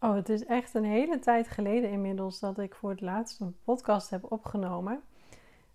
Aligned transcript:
Oh, 0.00 0.14
het 0.14 0.28
is 0.28 0.44
echt 0.44 0.74
een 0.74 0.84
hele 0.84 1.18
tijd 1.18 1.48
geleden 1.48 1.90
inmiddels 1.90 2.40
dat 2.40 2.58
ik 2.58 2.74
voor 2.74 2.90
het 2.90 3.00
laatst 3.00 3.40
een 3.40 3.56
podcast 3.64 4.10
heb 4.10 4.32
opgenomen. 4.32 5.00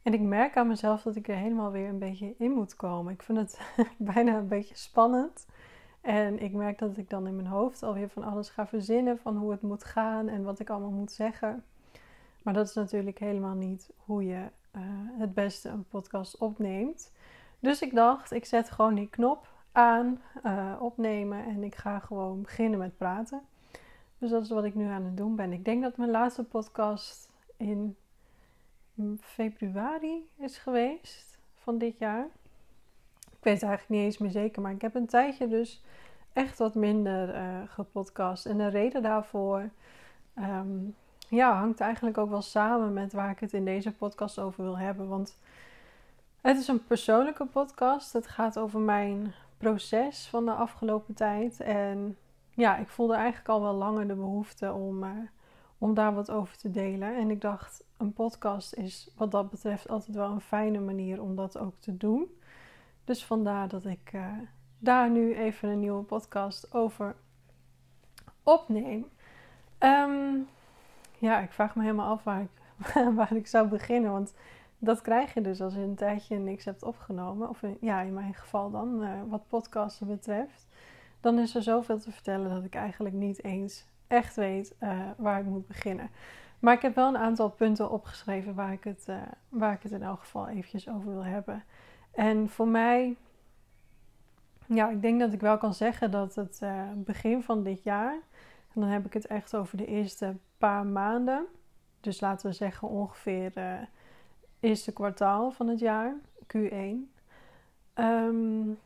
En 0.01 0.13
ik 0.13 0.21
merk 0.21 0.57
aan 0.57 0.67
mezelf 0.67 1.01
dat 1.01 1.15
ik 1.15 1.27
er 1.27 1.35
helemaal 1.35 1.71
weer 1.71 1.89
een 1.89 1.99
beetje 1.99 2.35
in 2.37 2.51
moet 2.51 2.75
komen. 2.75 3.13
Ik 3.13 3.23
vind 3.23 3.37
het 3.37 3.61
bijna 4.13 4.37
een 4.37 4.47
beetje 4.47 4.75
spannend. 4.75 5.47
En 6.01 6.39
ik 6.39 6.53
merk 6.53 6.79
dat 6.79 6.97
ik 6.97 7.09
dan 7.09 7.27
in 7.27 7.35
mijn 7.35 7.47
hoofd 7.47 7.83
alweer 7.83 8.09
van 8.09 8.23
alles 8.23 8.49
ga 8.49 8.67
verzinnen 8.67 9.17
van 9.17 9.37
hoe 9.37 9.51
het 9.51 9.61
moet 9.61 9.83
gaan 9.83 10.27
en 10.27 10.43
wat 10.43 10.59
ik 10.59 10.69
allemaal 10.69 10.91
moet 10.91 11.11
zeggen. 11.11 11.63
Maar 12.43 12.53
dat 12.53 12.67
is 12.67 12.73
natuurlijk 12.73 13.19
helemaal 13.19 13.55
niet 13.55 13.89
hoe 13.97 14.25
je 14.25 14.49
uh, 14.75 14.81
het 15.17 15.33
beste 15.33 15.69
een 15.69 15.85
podcast 15.87 16.37
opneemt. 16.37 17.11
Dus 17.59 17.81
ik 17.81 17.95
dacht, 17.95 18.31
ik 18.31 18.45
zet 18.45 18.71
gewoon 18.71 18.95
die 18.95 19.09
knop 19.09 19.47
aan, 19.71 20.21
uh, 20.43 20.75
opnemen 20.79 21.45
en 21.45 21.63
ik 21.63 21.75
ga 21.75 21.99
gewoon 21.99 22.41
beginnen 22.41 22.79
met 22.79 22.97
praten. 22.97 23.41
Dus 24.21 24.29
dat 24.29 24.43
is 24.43 24.49
wat 24.49 24.63
ik 24.63 24.75
nu 24.75 24.87
aan 24.87 25.03
het 25.03 25.17
doen 25.17 25.35
ben. 25.35 25.51
Ik 25.51 25.65
denk 25.65 25.81
dat 25.81 25.97
mijn 25.97 26.11
laatste 26.11 26.43
podcast 26.43 27.29
in 27.57 27.97
februari 29.21 30.29
is 30.37 30.57
geweest 30.57 31.37
van 31.55 31.77
dit 31.77 31.97
jaar. 31.97 32.25
Ik 33.19 33.43
weet 33.47 33.53
het 33.53 33.63
eigenlijk 33.63 33.89
niet 33.89 34.03
eens 34.03 34.17
meer 34.17 34.31
zeker, 34.31 34.61
maar 34.61 34.71
ik 34.71 34.81
heb 34.81 34.95
een 34.95 35.07
tijdje 35.07 35.47
dus 35.47 35.83
echt 36.33 36.57
wat 36.57 36.75
minder 36.75 37.35
uh, 37.35 37.61
gepodcast. 37.65 38.45
En 38.45 38.57
de 38.57 38.67
reden 38.67 39.01
daarvoor 39.01 39.69
ehm, 40.33 40.77
ja, 41.29 41.57
hangt 41.57 41.79
eigenlijk 41.79 42.17
ook 42.17 42.29
wel 42.29 42.41
samen 42.41 42.93
met 42.93 43.13
waar 43.13 43.31
ik 43.31 43.39
het 43.39 43.53
in 43.53 43.65
deze 43.65 43.91
podcast 43.91 44.39
over 44.39 44.63
wil 44.63 44.77
hebben. 44.77 45.07
Want 45.07 45.37
het 46.41 46.57
is 46.57 46.67
een 46.67 46.85
persoonlijke 46.85 47.45
podcast. 47.45 48.13
Het 48.13 48.27
gaat 48.27 48.59
over 48.59 48.79
mijn 48.79 49.33
proces 49.57 50.27
van 50.27 50.45
de 50.45 50.53
afgelopen 50.53 51.13
tijd. 51.13 51.59
En 51.59 52.17
ja, 52.61 52.77
ik 52.77 52.87
voelde 52.87 53.13
eigenlijk 53.13 53.49
al 53.49 53.61
wel 53.61 53.73
langer 53.73 54.07
de 54.07 54.15
behoefte 54.15 54.73
om, 54.73 55.03
uh, 55.03 55.09
om 55.77 55.93
daar 55.93 56.13
wat 56.13 56.31
over 56.31 56.57
te 56.57 56.71
delen. 56.71 57.15
En 57.15 57.29
ik 57.29 57.41
dacht, 57.41 57.83
een 57.97 58.13
podcast 58.13 58.73
is 58.73 59.11
wat 59.15 59.31
dat 59.31 59.49
betreft 59.49 59.89
altijd 59.89 60.15
wel 60.15 60.31
een 60.31 60.41
fijne 60.41 60.79
manier 60.79 61.21
om 61.21 61.35
dat 61.35 61.57
ook 61.57 61.73
te 61.79 61.97
doen. 61.97 62.37
Dus 63.03 63.25
vandaar 63.25 63.67
dat 63.67 63.85
ik 63.85 64.11
uh, 64.13 64.25
daar 64.77 65.09
nu 65.09 65.35
even 65.35 65.69
een 65.69 65.79
nieuwe 65.79 66.03
podcast 66.03 66.73
over 66.73 67.15
opneem. 68.43 69.05
Um, 69.79 70.47
ja, 71.17 71.39
ik 71.39 71.51
vraag 71.51 71.75
me 71.75 71.81
helemaal 71.81 72.11
af 72.11 72.23
waar 72.23 72.41
ik, 72.41 72.51
waar 73.17 73.35
ik 73.35 73.47
zou 73.47 73.67
beginnen. 73.67 74.11
Want 74.11 74.33
dat 74.77 75.01
krijg 75.01 75.33
je 75.33 75.41
dus 75.41 75.61
als 75.61 75.73
je 75.73 75.79
een 75.79 75.95
tijdje 75.95 76.37
niks 76.37 76.65
hebt 76.65 76.83
opgenomen. 76.83 77.49
Of 77.49 77.63
in, 77.63 77.77
ja, 77.81 78.01
in 78.01 78.13
mijn 78.13 78.33
geval 78.33 78.71
dan, 78.71 79.03
uh, 79.03 79.09
wat 79.29 79.47
podcasten 79.47 80.07
betreft. 80.07 80.67
Dan 81.21 81.39
is 81.39 81.55
er 81.55 81.63
zoveel 81.63 81.99
te 81.99 82.11
vertellen 82.11 82.49
dat 82.49 82.63
ik 82.63 82.75
eigenlijk 82.75 83.15
niet 83.15 83.43
eens 83.43 83.85
echt 84.07 84.35
weet 84.35 84.75
uh, 84.79 84.99
waar 85.17 85.39
ik 85.39 85.45
moet 85.45 85.67
beginnen. 85.67 86.09
Maar 86.59 86.73
ik 86.73 86.81
heb 86.81 86.95
wel 86.95 87.07
een 87.07 87.17
aantal 87.17 87.49
punten 87.49 87.91
opgeschreven 87.91 88.55
waar 88.55 88.71
ik 88.71 88.83
het, 88.83 89.05
uh, 89.09 89.21
waar 89.49 89.73
ik 89.73 89.83
het 89.83 89.91
in 89.91 90.03
elk 90.03 90.19
geval 90.19 90.47
eventjes 90.47 90.89
over 90.89 91.11
wil 91.11 91.25
hebben. 91.25 91.63
En 92.11 92.49
voor 92.49 92.67
mij, 92.67 93.15
ja, 94.65 94.89
ik 94.89 95.01
denk 95.01 95.19
dat 95.19 95.33
ik 95.33 95.41
wel 95.41 95.57
kan 95.57 95.73
zeggen 95.73 96.11
dat 96.11 96.35
het 96.35 96.61
begin 96.95 97.43
van 97.43 97.63
dit 97.63 97.83
jaar, 97.83 98.13
en 98.73 98.81
dan 98.81 98.89
heb 98.89 99.05
ik 99.05 99.13
het 99.13 99.27
echt 99.27 99.55
over 99.55 99.77
de 99.77 99.85
eerste 99.85 100.35
paar 100.57 100.85
maanden, 100.85 101.45
dus 101.99 102.19
laten 102.19 102.49
we 102.49 102.55
zeggen 102.55 102.87
ongeveer 102.87 103.51
uh, 103.57 103.73
eerste 104.59 104.93
kwartaal 104.93 105.51
van 105.51 105.67
het 105.67 105.79
jaar, 105.79 106.15
Q1. 106.57 106.95
Um, 107.95 108.79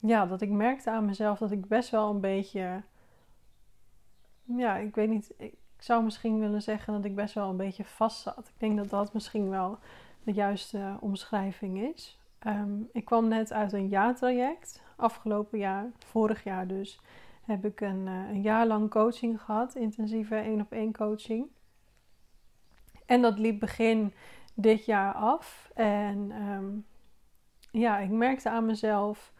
ja, 0.00 0.26
dat 0.26 0.40
ik 0.40 0.50
merkte 0.50 0.90
aan 0.90 1.04
mezelf 1.04 1.38
dat 1.38 1.50
ik 1.50 1.66
best 1.66 1.90
wel 1.90 2.10
een 2.10 2.20
beetje, 2.20 2.82
ja, 4.44 4.76
ik 4.76 4.94
weet 4.94 5.08
niet, 5.08 5.34
ik 5.36 5.54
zou 5.78 6.04
misschien 6.04 6.38
willen 6.38 6.62
zeggen 6.62 6.92
dat 6.92 7.04
ik 7.04 7.14
best 7.14 7.34
wel 7.34 7.50
een 7.50 7.56
beetje 7.56 7.84
vast 7.84 8.22
zat. 8.22 8.48
Ik 8.48 8.60
denk 8.60 8.76
dat 8.76 8.90
dat 8.90 9.12
misschien 9.12 9.48
wel 9.48 9.78
de 10.22 10.32
juiste 10.32 10.96
omschrijving 11.00 11.80
is. 11.94 12.18
Um, 12.46 12.88
ik 12.92 13.04
kwam 13.04 13.28
net 13.28 13.52
uit 13.52 13.72
een 13.72 13.88
jaartraject, 13.88 14.82
afgelopen 14.96 15.58
jaar, 15.58 15.90
vorig 15.98 16.44
jaar 16.44 16.66
dus 16.66 17.00
heb 17.42 17.64
ik 17.64 17.80
een, 17.80 18.06
uh, 18.06 18.28
een 18.28 18.42
jaar 18.42 18.66
lang 18.66 18.90
coaching 18.90 19.42
gehad, 19.42 19.74
intensieve 19.74 20.36
één 20.36 20.60
op 20.60 20.72
één 20.72 20.92
coaching. 20.92 21.46
En 23.06 23.22
dat 23.22 23.38
liep 23.38 23.60
begin 23.60 24.12
dit 24.54 24.84
jaar 24.84 25.14
af. 25.14 25.70
En 25.74 26.30
um, 26.42 26.86
ja, 27.70 27.98
ik 27.98 28.10
merkte 28.10 28.50
aan 28.50 28.66
mezelf 28.66 29.32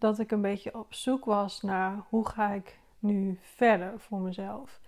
dat 0.00 0.18
ik 0.18 0.30
een 0.30 0.42
beetje 0.42 0.78
op 0.78 0.94
zoek 0.94 1.24
was 1.24 1.62
naar 1.62 2.02
hoe 2.08 2.28
ga 2.28 2.50
ik 2.50 2.78
nu 2.98 3.38
verder 3.40 4.00
voor 4.00 4.18
mezelf. 4.18 4.80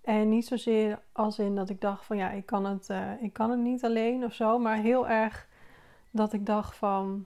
En 0.00 0.28
niet 0.28 0.46
zozeer 0.46 1.02
als 1.12 1.38
in 1.38 1.54
dat 1.54 1.70
ik 1.70 1.80
dacht 1.80 2.04
van 2.04 2.16
ja, 2.16 2.30
ik 2.30 2.46
kan 2.46 2.64
het, 2.64 2.88
uh, 2.88 3.22
ik 3.22 3.32
kan 3.32 3.50
het 3.50 3.60
niet 3.60 3.84
alleen 3.84 4.24
of 4.24 4.34
zo. 4.34 4.58
Maar 4.58 4.76
heel 4.76 5.08
erg 5.08 5.48
dat 6.10 6.32
ik 6.32 6.46
dacht 6.46 6.76
van 6.76 7.24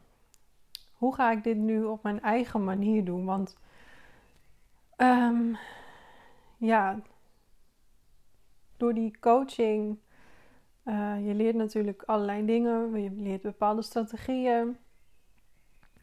hoe 0.92 1.14
ga 1.14 1.30
ik 1.30 1.44
dit 1.44 1.56
nu 1.56 1.84
op 1.84 2.02
mijn 2.02 2.20
eigen 2.20 2.64
manier 2.64 3.04
doen? 3.04 3.24
Want 3.24 3.56
Um, 5.02 5.56
ja, 6.56 7.00
door 8.76 8.94
die 8.94 9.18
coaching, 9.20 9.98
uh, 10.84 11.26
je 11.26 11.34
leert 11.34 11.54
natuurlijk 11.54 12.02
allerlei 12.02 12.46
dingen, 12.46 13.02
je 13.02 13.10
leert 13.10 13.42
bepaalde 13.42 13.82
strategieën. 13.82 14.76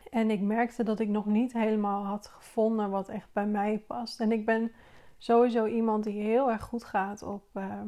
En 0.09 0.29
ik 0.31 0.41
merkte 0.41 0.83
dat 0.83 0.99
ik 0.99 1.07
nog 1.07 1.25
niet 1.25 1.53
helemaal 1.53 2.05
had 2.05 2.27
gevonden 2.27 2.89
wat 2.89 3.09
echt 3.09 3.33
bij 3.33 3.47
mij 3.47 3.83
past. 3.87 4.19
En 4.19 4.31
ik 4.31 4.45
ben 4.45 4.71
sowieso 5.17 5.65
iemand 5.65 6.03
die 6.03 6.21
heel 6.21 6.51
erg 6.51 6.61
goed 6.61 6.83
gaat 6.83 7.23
op 7.23 7.43
uh, 7.53 7.81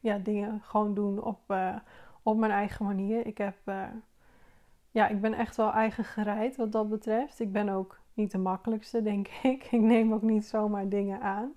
ja, 0.00 0.18
dingen 0.18 0.60
gewoon 0.62 0.94
doen 0.94 1.22
op, 1.22 1.40
uh, 1.48 1.76
op 2.22 2.36
mijn 2.36 2.52
eigen 2.52 2.84
manier. 2.84 3.26
Ik, 3.26 3.38
heb, 3.38 3.56
uh, 3.64 3.84
ja, 4.90 5.08
ik 5.08 5.20
ben 5.20 5.34
echt 5.34 5.56
wel 5.56 5.72
eigen 5.72 6.04
gereid 6.04 6.56
wat 6.56 6.72
dat 6.72 6.88
betreft. 6.88 7.40
Ik 7.40 7.52
ben 7.52 7.68
ook 7.68 8.00
niet 8.14 8.30
de 8.30 8.38
makkelijkste, 8.38 9.02
denk 9.02 9.28
ik. 9.42 9.64
Ik 9.64 9.80
neem 9.80 10.12
ook 10.12 10.22
niet 10.22 10.44
zomaar 10.44 10.88
dingen 10.88 11.20
aan. 11.20 11.54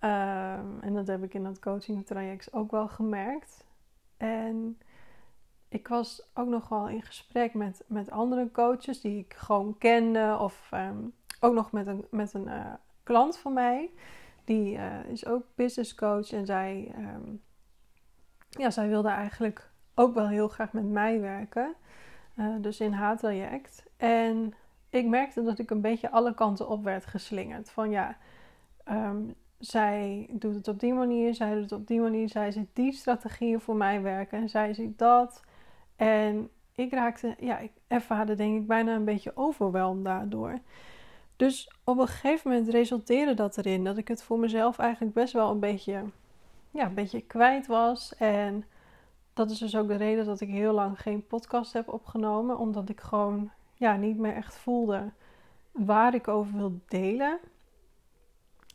Um, 0.00 0.80
en 0.80 0.94
dat 0.94 1.06
heb 1.06 1.22
ik 1.22 1.34
in 1.34 1.42
dat 1.42 1.58
coaching 1.58 2.06
traject 2.06 2.52
ook 2.52 2.70
wel 2.70 2.88
gemerkt. 2.88 3.64
En 4.16 4.78
ik 5.74 5.88
was 5.88 6.22
ook 6.34 6.48
nog 6.48 6.68
wel 6.68 6.88
in 6.88 7.02
gesprek 7.02 7.54
met, 7.54 7.84
met 7.86 8.10
andere 8.10 8.50
coaches 8.52 9.00
die 9.00 9.18
ik 9.18 9.34
gewoon 9.34 9.78
kende. 9.78 10.36
Of 10.40 10.70
um, 10.74 11.12
ook 11.40 11.54
nog 11.54 11.72
met 11.72 11.86
een, 11.86 12.04
met 12.10 12.34
een 12.34 12.46
uh, 12.46 12.72
klant 13.02 13.36
van 13.36 13.52
mij. 13.52 13.90
Die 14.44 14.76
uh, 14.76 15.04
is 15.04 15.26
ook 15.26 15.42
business 15.54 15.94
coach. 15.94 16.32
En 16.32 16.46
zij, 16.46 16.94
um, 16.98 17.42
ja, 18.48 18.70
zij 18.70 18.88
wilde 18.88 19.08
eigenlijk 19.08 19.70
ook 19.94 20.14
wel 20.14 20.28
heel 20.28 20.48
graag 20.48 20.72
met 20.72 20.84
mij 20.84 21.20
werken. 21.20 21.74
Uh, 22.36 22.54
dus 22.60 22.80
in 22.80 22.92
haar 22.92 23.18
traject. 23.18 23.84
En 23.96 24.54
ik 24.90 25.06
merkte 25.06 25.42
dat 25.42 25.58
ik 25.58 25.70
een 25.70 25.80
beetje 25.80 26.10
alle 26.10 26.34
kanten 26.34 26.68
op 26.68 26.84
werd 26.84 27.06
geslingerd. 27.06 27.70
Van 27.70 27.90
ja, 27.90 28.16
um, 28.88 29.34
zij 29.58 30.26
doet 30.30 30.54
het 30.54 30.68
op 30.68 30.80
die 30.80 30.94
manier, 30.94 31.34
zij 31.34 31.54
doet 31.54 31.70
het 31.70 31.80
op 31.80 31.86
die 31.86 32.00
manier, 32.00 32.28
zij 32.28 32.50
ziet 32.50 32.68
die 32.72 32.92
strategieën 32.92 33.60
voor 33.60 33.76
mij 33.76 34.02
werken 34.02 34.38
en 34.38 34.48
zij 34.48 34.74
ziet 34.74 34.98
dat. 34.98 35.42
En 35.96 36.50
ik 36.74 36.92
raakte, 36.92 37.36
ja, 37.38 37.58
ik 37.58 37.72
ervaarde 37.86 38.34
denk 38.34 38.60
ik 38.60 38.66
bijna 38.66 38.94
een 38.94 39.04
beetje 39.04 39.36
overweldigd 39.36 40.04
daardoor. 40.04 40.58
Dus 41.36 41.72
op 41.84 41.98
een 41.98 42.06
gegeven 42.06 42.50
moment 42.50 42.68
resulteerde 42.68 43.34
dat 43.34 43.56
erin 43.56 43.84
dat 43.84 43.96
ik 43.96 44.08
het 44.08 44.22
voor 44.22 44.38
mezelf 44.38 44.78
eigenlijk 44.78 45.14
best 45.14 45.32
wel 45.32 45.50
een 45.50 45.60
beetje, 45.60 46.04
ja, 46.70 46.86
een 46.86 46.94
beetje 46.94 47.20
kwijt 47.20 47.66
was. 47.66 48.16
En 48.16 48.64
dat 49.34 49.50
is 49.50 49.58
dus 49.58 49.76
ook 49.76 49.88
de 49.88 49.96
reden 49.96 50.24
dat 50.24 50.40
ik 50.40 50.48
heel 50.48 50.72
lang 50.72 51.00
geen 51.00 51.26
podcast 51.26 51.72
heb 51.72 51.88
opgenomen, 51.88 52.58
omdat 52.58 52.88
ik 52.88 53.00
gewoon 53.00 53.50
ja, 53.74 53.96
niet 53.96 54.18
meer 54.18 54.34
echt 54.34 54.56
voelde 54.56 55.12
waar 55.70 56.14
ik 56.14 56.28
over 56.28 56.56
wil 56.56 56.80
delen. 56.88 57.38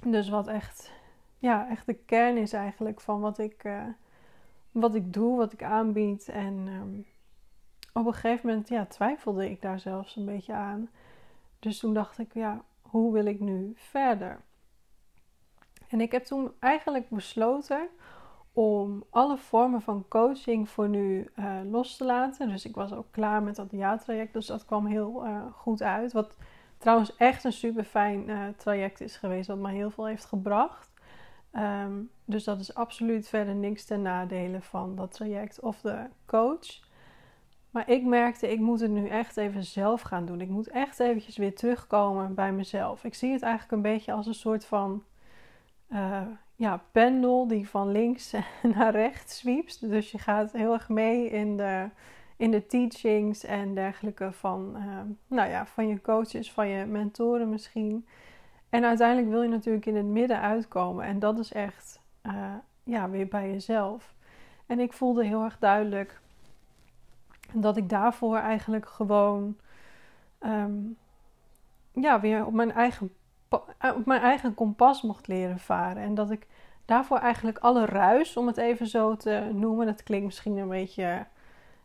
Dus 0.05 0.29
wat 0.29 0.47
echt, 0.47 0.91
ja, 1.37 1.69
echt 1.69 1.85
de 1.85 1.93
kern 1.93 2.37
is 2.37 2.53
eigenlijk 2.53 3.01
van 3.01 3.19
wat 3.19 3.37
ik, 3.37 3.63
uh, 3.63 3.83
wat 4.71 4.95
ik 4.95 5.13
doe, 5.13 5.37
wat 5.37 5.53
ik 5.53 5.63
aanbied. 5.63 6.29
En 6.29 6.67
um, 6.67 7.05
op 7.93 8.05
een 8.05 8.13
gegeven 8.13 8.47
moment 8.47 8.69
ja, 8.69 8.85
twijfelde 8.85 9.49
ik 9.49 9.61
daar 9.61 9.79
zelfs 9.79 10.15
een 10.15 10.25
beetje 10.25 10.53
aan. 10.53 10.89
Dus 11.59 11.79
toen 11.79 11.93
dacht 11.93 12.19
ik, 12.19 12.33
ja, 12.33 12.63
hoe 12.81 13.13
wil 13.13 13.25
ik 13.25 13.39
nu 13.39 13.73
verder? 13.75 14.41
En 15.87 16.01
ik 16.01 16.11
heb 16.11 16.23
toen 16.23 16.51
eigenlijk 16.59 17.09
besloten 17.09 17.87
om 18.53 19.03
alle 19.09 19.37
vormen 19.37 19.81
van 19.81 20.05
coaching 20.07 20.69
voor 20.69 20.89
nu 20.89 21.29
uh, 21.35 21.59
los 21.69 21.97
te 21.97 22.05
laten. 22.05 22.49
Dus 22.49 22.65
ik 22.65 22.75
was 22.75 22.93
ook 22.93 23.11
klaar 23.11 23.43
met 23.43 23.55
dat 23.55 23.71
jaartraject, 23.71 24.33
dus 24.33 24.45
dat 24.45 24.65
kwam 24.65 24.85
heel 24.85 25.25
uh, 25.25 25.45
goed 25.51 25.81
uit. 25.81 26.11
Wat 26.11 26.37
trouwens 26.77 27.15
echt 27.15 27.43
een 27.43 27.53
super 27.53 27.83
fijn 27.83 28.29
uh, 28.29 28.47
traject 28.57 29.01
is 29.01 29.17
geweest, 29.17 29.47
wat 29.47 29.57
me 29.57 29.71
heel 29.71 29.91
veel 29.91 30.05
heeft 30.05 30.25
gebracht. 30.25 30.88
Um, 31.55 32.09
dus 32.25 32.43
dat 32.43 32.59
is 32.59 32.73
absoluut 32.73 33.27
verder 33.27 33.55
niks 33.55 33.85
ten 33.85 34.01
nadele 34.01 34.61
van 34.61 34.95
dat 34.95 35.11
traject 35.11 35.59
of 35.59 35.81
de 35.81 36.05
coach. 36.25 36.87
Maar 37.71 37.89
ik 37.89 38.03
merkte, 38.03 38.51
ik 38.51 38.59
moet 38.59 38.79
het 38.79 38.91
nu 38.91 39.07
echt 39.07 39.37
even 39.37 39.63
zelf 39.63 40.01
gaan 40.01 40.25
doen. 40.25 40.41
Ik 40.41 40.49
moet 40.49 40.67
echt 40.67 40.99
eventjes 40.99 41.37
weer 41.37 41.55
terugkomen 41.55 42.33
bij 42.33 42.51
mezelf. 42.51 43.03
Ik 43.03 43.13
zie 43.13 43.31
het 43.31 43.41
eigenlijk 43.41 43.71
een 43.71 43.91
beetje 43.91 44.11
als 44.11 44.27
een 44.27 44.33
soort 44.33 44.65
van 44.65 45.03
ja, 46.59 46.83
pendel 46.91 47.47
die 47.47 47.69
van 47.69 47.91
links 47.91 48.33
naar 48.75 48.91
rechts 48.91 49.37
zwiept. 49.37 49.89
Dus 49.89 50.11
je 50.11 50.17
gaat 50.17 50.51
heel 50.51 50.73
erg 50.73 50.89
mee 50.89 51.29
in 51.29 51.57
de, 51.57 51.89
in 52.37 52.51
de 52.51 52.65
teachings 52.65 53.43
en 53.43 53.73
dergelijke 53.73 54.31
van, 54.31 54.73
uh, 54.75 54.99
nou 55.27 55.49
ja, 55.49 55.65
van 55.65 55.87
je 55.87 56.01
coaches, 56.01 56.51
van 56.51 56.67
je 56.67 56.85
mentoren 56.85 57.49
misschien. 57.49 58.07
En 58.69 58.85
uiteindelijk 58.85 59.29
wil 59.29 59.41
je 59.41 59.49
natuurlijk 59.49 59.85
in 59.85 59.95
het 59.95 60.05
midden 60.05 60.41
uitkomen. 60.41 61.05
En 61.05 61.19
dat 61.19 61.39
is 61.39 61.51
echt 61.51 61.99
uh, 62.23 62.53
ja, 62.83 63.09
weer 63.09 63.27
bij 63.27 63.51
jezelf. 63.51 64.13
En 64.65 64.79
ik 64.79 64.93
voelde 64.93 65.25
heel 65.25 65.43
erg 65.43 65.57
duidelijk 65.59 66.19
dat 67.53 67.77
ik 67.77 67.89
daarvoor 67.89 68.37
eigenlijk 68.37 68.87
gewoon 68.87 69.57
um, 70.39 70.97
ja, 71.91 72.19
weer 72.19 72.45
op 72.45 72.53
mijn 72.53 72.71
eigen 72.71 73.11
eh, 73.49 73.95
op 73.95 74.05
mijn 74.05 74.21
eigen 74.21 74.53
kompas 74.53 75.01
mocht 75.01 75.27
leren 75.27 75.59
varen. 75.59 76.03
En 76.03 76.15
dat 76.15 76.31
ik 76.31 76.47
daarvoor 76.85 77.17
eigenlijk 77.17 77.57
alle 77.57 77.85
ruis, 77.85 78.37
om 78.37 78.47
het 78.47 78.57
even 78.57 78.87
zo 78.87 79.15
te 79.15 79.49
noemen, 79.53 79.85
dat 79.85 80.03
klinkt 80.03 80.25
misschien 80.25 80.57
een 80.57 80.69
beetje, 80.69 81.25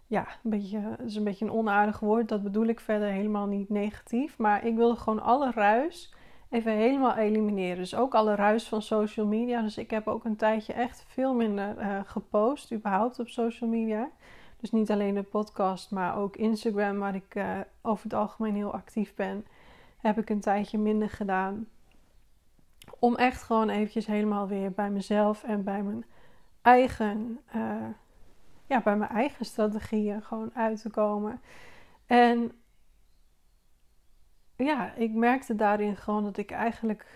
ja, 0.07 0.27
een 0.45 0.51
beetje, 0.51 0.97
is 1.05 1.17
een 1.17 1.25
beetje 1.25 1.45
een 1.45 1.53
onaardig 1.53 2.01
woord. 2.01 2.29
Dat 2.29 2.43
bedoel 2.43 2.67
ik 2.67 2.81
verder 2.81 3.09
helemaal 3.09 3.47
niet 3.47 3.69
negatief. 3.69 4.39
Maar 4.39 4.65
ik 4.65 4.77
wilde 4.77 4.97
gewoon 4.97 5.23
alle 5.23 5.51
ruis 5.51 6.15
even 6.55 6.73
helemaal 6.73 7.17
elimineren. 7.17 7.77
Dus 7.77 7.95
ook 7.95 8.15
alle 8.15 8.35
ruis 8.35 8.69
van 8.69 8.83
social 8.83 9.27
media. 9.27 9.63
Dus 9.63 9.79
ik 9.79 9.91
heb 9.91 10.09
ook 10.09 10.25
een 10.25 10.37
tijdje 10.37 10.73
echt 10.73 11.05
veel 11.09 11.35
minder 11.35 11.79
uh, 11.79 12.01
gepost, 12.05 12.73
überhaupt 12.73 13.19
op 13.19 13.29
social 13.29 13.71
media. 13.71 14.11
Dus 14.61 14.71
niet 14.71 14.91
alleen 14.91 15.15
de 15.15 15.23
podcast, 15.23 15.91
maar 15.91 16.17
ook 16.17 16.37
Instagram, 16.37 16.99
waar 16.99 17.15
ik 17.15 17.35
uh, 17.35 17.59
over 17.83 18.05
het 18.05 18.15
algemeen 18.15 18.55
heel 18.55 18.73
actief 18.73 19.15
ben 19.15 19.45
heb 19.99 20.19
ik 20.19 20.31
een 20.31 20.41
tijdje 20.41 20.79
minder 20.79 21.11
gedaan. 21.11 21.67
Om 22.99 23.17
echt 23.17 23.43
gewoon 23.43 23.69
eventjes 23.69 24.07
helemaal 24.07 24.49
weer 24.49 24.73
bij 24.73 24.91
mezelf 24.91 25.43
en 25.43 25.65
bij 25.65 25.83
mijn 25.83 26.05
eigen, 26.63 27.41
uh, 27.57 27.87
ja, 28.67 28.81
bij 28.81 28.97
mijn 28.97 29.11
eigen 29.11 29.45
strategieën 29.45 30.23
gewoon 30.23 30.51
uit 30.55 30.81
te 30.83 30.91
komen. 30.91 31.41
En 32.07 32.53
ja, 34.65 34.95
ik 34.95 35.13
merkte 35.13 35.55
daarin 35.55 35.97
gewoon 35.97 36.25
dat 36.25 36.37
ik 36.37 36.51
eigenlijk 36.51 37.07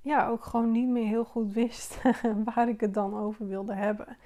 ja, 0.00 0.28
ook 0.28 0.44
gewoon 0.44 0.70
niet 0.70 0.88
meer 0.88 1.06
heel 1.06 1.24
goed 1.24 1.52
wist 1.52 2.02
waar 2.54 2.68
ik 2.68 2.80
het 2.80 2.94
dan 2.94 3.16
over 3.18 3.48
wilde 3.48 3.74
hebben. 3.74 4.16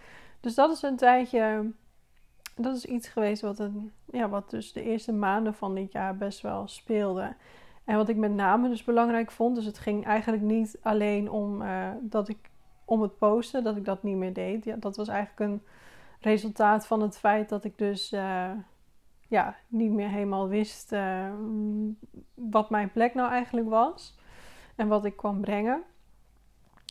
Dus 0.41 0.55
dat 0.55 0.71
is 0.71 0.83
een 0.83 0.97
tijdje 0.97 1.73
dat 2.57 2.77
is 2.77 2.85
iets 2.85 3.09
geweest 3.09 3.43
wat, 3.43 3.59
een, 3.59 3.93
ja, 4.05 4.29
wat 4.29 4.51
dus 4.51 4.73
de 4.73 4.83
eerste 4.83 5.13
maanden 5.13 5.55
van 5.55 5.75
dit 5.75 5.93
jaar 5.93 6.17
best 6.17 6.41
wel 6.41 6.69
speelde. 6.69 7.35
En 7.85 7.97
wat 7.97 8.09
ik 8.09 8.17
met 8.17 8.35
name 8.35 8.69
dus 8.69 8.85
belangrijk 8.85 9.31
vond, 9.31 9.57
dus 9.57 9.65
het 9.65 9.79
ging 9.79 10.05
eigenlijk 10.05 10.43
niet 10.43 10.79
alleen 10.83 11.31
om, 11.31 11.63
uh, 11.63 11.89
dat 12.01 12.29
ik, 12.29 12.51
om 12.85 13.03
het 13.03 13.19
posten, 13.19 13.65
dat 13.65 13.77
ik 13.77 13.85
dat 13.85 14.03
niet 14.03 14.17
meer 14.17 14.33
deed. 14.33 14.65
Ja, 14.65 14.77
dat 14.77 14.97
was 14.97 15.09
eigenlijk 15.09 15.51
een 15.51 15.63
resultaat 16.21 16.87
van 16.87 17.03
het 17.03 17.19
feit 17.19 17.49
dat 17.49 17.65
ik 17.65 17.79
dus 17.79 18.13
uh, 18.13 18.51
ja, 19.29 19.57
niet 19.69 19.91
meer 19.91 20.09
helemaal 20.09 20.49
wist 20.49 20.93
uh, 20.93 21.33
wat 22.35 22.71
mijn 22.71 22.93
plek 22.93 23.15
nou 23.15 23.31
eigenlijk 23.31 23.69
was 23.69 24.19
en 24.77 24.89
wat 24.89 25.05
ik 25.05 25.17
kwam 25.17 25.41
brengen. 25.41 25.83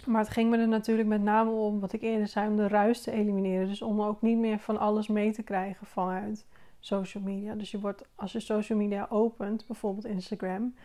Maar 0.05 0.21
het 0.21 0.29
ging 0.29 0.49
me 0.49 0.57
er 0.57 0.67
natuurlijk 0.67 1.07
met 1.07 1.21
name 1.21 1.51
om, 1.51 1.79
wat 1.79 1.93
ik 1.93 2.01
eerder 2.01 2.27
zei, 2.27 2.49
om 2.49 2.55
de 2.55 2.67
ruis 2.67 3.01
te 3.01 3.11
elimineren. 3.11 3.67
Dus 3.67 3.81
om 3.81 4.01
ook 4.01 4.21
niet 4.21 4.37
meer 4.37 4.59
van 4.59 4.77
alles 4.77 5.07
mee 5.07 5.31
te 5.31 5.43
krijgen 5.43 5.87
vanuit 5.87 6.45
social 6.79 7.23
media. 7.23 7.53
Dus 7.53 7.71
je 7.71 7.79
wordt, 7.79 8.05
als 8.15 8.31
je 8.31 8.39
social 8.39 8.77
media 8.77 9.07
opent, 9.09 9.67
bijvoorbeeld 9.67 10.05
Instagram, 10.05 10.75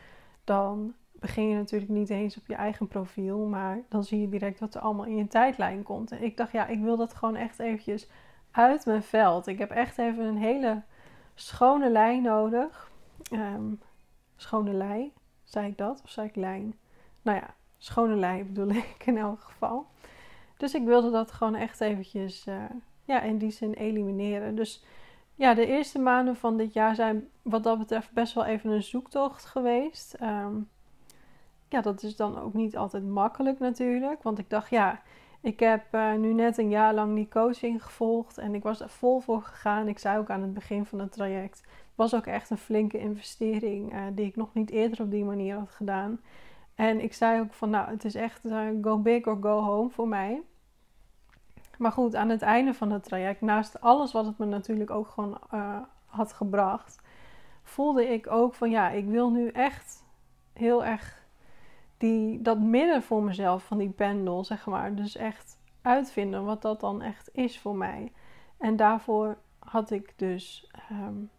dan 0.44 0.94
begin 1.12 1.48
je 1.48 1.54
natuurlijk 1.54 1.90
niet 1.90 2.10
eens 2.10 2.36
op 2.36 2.46
je 2.46 2.54
eigen 2.54 2.88
profiel, 2.88 3.46
maar 3.46 3.82
dan 3.88 4.04
zie 4.04 4.20
je 4.20 4.28
direct 4.28 4.60
wat 4.60 4.74
er 4.74 4.80
allemaal 4.80 5.06
in 5.06 5.16
je 5.16 5.26
tijdlijn 5.26 5.82
komt. 5.82 6.10
En 6.10 6.22
ik 6.22 6.36
dacht, 6.36 6.52
ja, 6.52 6.66
ik 6.66 6.80
wil 6.80 6.96
dat 6.96 7.14
gewoon 7.14 7.36
echt 7.36 7.58
eventjes 7.58 8.08
uit 8.50 8.86
mijn 8.86 9.02
veld. 9.02 9.46
Ik 9.46 9.58
heb 9.58 9.70
echt 9.70 9.98
even 9.98 10.24
een 10.24 10.36
hele 10.36 10.82
schone 11.40 11.90
lijn 11.90 12.22
nodig. 12.22 12.90
Um, 13.32 13.80
schone 14.36 14.72
lei, 14.72 15.12
zei 15.44 15.66
ik 15.66 15.78
dat? 15.78 16.00
Of 16.04 16.10
zei 16.10 16.26
ik 16.26 16.36
lijn? 16.36 16.74
Nou 17.22 17.38
ja, 17.38 17.54
schone 17.78 18.14
lei 18.14 18.44
bedoel 18.44 18.70
ik 18.96 19.02
in 19.04 19.18
elk 19.18 19.40
geval. 19.40 19.86
Dus 20.56 20.74
ik 20.74 20.84
wilde 20.84 21.10
dat 21.10 21.32
gewoon 21.32 21.54
echt 21.54 21.80
eventjes 21.80 22.46
uh, 22.46 22.64
ja, 23.04 23.20
in 23.20 23.38
die 23.38 23.50
zin 23.50 23.72
elimineren. 23.72 24.54
Dus 24.54 24.84
ja, 25.34 25.54
de 25.54 25.66
eerste 25.66 25.98
maanden 25.98 26.36
van 26.36 26.56
dit 26.56 26.72
jaar 26.72 26.94
zijn 26.94 27.28
wat 27.42 27.62
dat 27.62 27.78
betreft 27.78 28.12
best 28.12 28.34
wel 28.34 28.44
even 28.44 28.70
een 28.70 28.82
zoektocht 28.82 29.44
geweest. 29.44 30.16
Um, 30.22 30.68
ja, 31.68 31.80
dat 31.80 32.02
is 32.02 32.16
dan 32.16 32.38
ook 32.38 32.54
niet 32.54 32.76
altijd 32.76 33.04
makkelijk 33.04 33.58
natuurlijk. 33.58 34.22
Want 34.22 34.38
ik 34.38 34.50
dacht, 34.50 34.70
ja, 34.70 35.02
ik 35.40 35.60
heb 35.60 35.94
uh, 35.94 36.14
nu 36.14 36.32
net 36.32 36.58
een 36.58 36.68
jaar 36.68 36.94
lang 36.94 37.14
die 37.14 37.28
coaching 37.28 37.84
gevolgd. 37.84 38.38
En 38.38 38.54
ik 38.54 38.62
was 38.62 38.80
er 38.80 38.88
vol 38.88 39.20
voor 39.20 39.42
gegaan. 39.42 39.88
Ik 39.88 39.98
zei 39.98 40.18
ook 40.18 40.30
aan 40.30 40.42
het 40.42 40.54
begin 40.54 40.86
van 40.86 40.98
het 40.98 41.12
traject. 41.12 41.60
Het 41.60 41.94
was 41.94 42.14
ook 42.14 42.26
echt 42.26 42.50
een 42.50 42.58
flinke 42.58 42.98
investering 42.98 43.94
uh, 43.94 44.02
die 44.12 44.26
ik 44.26 44.36
nog 44.36 44.54
niet 44.54 44.70
eerder 44.70 45.00
op 45.00 45.10
die 45.10 45.24
manier 45.24 45.56
had 45.56 45.70
gedaan. 45.70 46.20
En 46.74 47.00
ik 47.00 47.14
zei 47.14 47.40
ook 47.40 47.52
van, 47.52 47.70
nou, 47.70 47.90
het 47.90 48.04
is 48.04 48.14
echt 48.14 48.44
uh, 48.44 48.68
go 48.82 48.98
big 48.98 49.26
or 49.26 49.38
go 49.40 49.60
home 49.60 49.90
voor 49.90 50.08
mij. 50.08 50.42
Maar 51.78 51.92
goed, 51.92 52.14
aan 52.14 52.28
het 52.28 52.42
einde 52.42 52.74
van 52.74 52.90
het 52.90 53.04
traject, 53.04 53.40
naast 53.40 53.80
alles 53.80 54.12
wat 54.12 54.26
het 54.26 54.38
me 54.38 54.46
natuurlijk 54.46 54.90
ook 54.90 55.08
gewoon 55.08 55.38
had 56.06 56.32
gebracht, 56.32 57.00
voelde 57.62 58.08
ik 58.08 58.30
ook 58.30 58.54
van, 58.54 58.70
ja, 58.70 58.90
ik 58.90 59.06
wil 59.06 59.30
nu 59.30 59.48
echt 59.48 60.04
heel 60.52 60.84
erg 60.84 61.19
die, 62.00 62.42
dat 62.42 62.58
midden 62.58 63.02
voor 63.02 63.22
mezelf 63.22 63.64
van 63.64 63.78
die 63.78 63.90
pendel, 63.90 64.44
zeg 64.44 64.66
maar. 64.66 64.94
Dus 64.94 65.16
echt 65.16 65.58
uitvinden 65.82 66.44
wat 66.44 66.62
dat 66.62 66.80
dan 66.80 67.02
echt 67.02 67.30
is 67.32 67.58
voor 67.58 67.76
mij. 67.76 68.12
En 68.58 68.76
daarvoor 68.76 69.38
had 69.58 69.90
ik 69.90 70.12
dus, 70.16 70.70
um, 70.90 71.30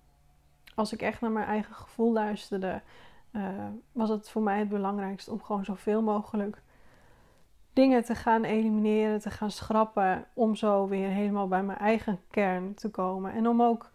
als 0.76 0.94
ik 0.94 1.02
echt 1.02 1.22
naar 1.22 1.32
mijn 1.32 1.46
eigen 1.46 1.76
gevoel 1.76 2.12
luisterde, 2.12 2.82
uh, 3.32 3.68
was 3.92 4.10
het 4.10 4.30
voor 4.30 4.42
mij 4.42 4.60
het 4.60 4.70
belangrijkste 4.70 5.32
om 5.32 5.42
gewoon 5.42 5.66
zoveel 5.66 6.02
mogelijk 6.02 6.62
dingen 7.74 8.04
te 8.04 8.16
gaan 8.16 8.44
elimineren, 8.44 9.20
te 9.20 9.30
gaan 9.30 9.52
schrappen, 9.52 10.26
om 10.34 10.56
zo 10.56 10.88
weer 10.88 11.10
helemaal 11.10 11.48
bij 11.48 11.64
mijn 11.64 11.80
eigen 11.80 12.20
kern 12.30 12.74
te 12.74 12.90
komen. 12.90 13.34
En 13.34 13.48
om 13.48 13.62
ook 13.62 13.92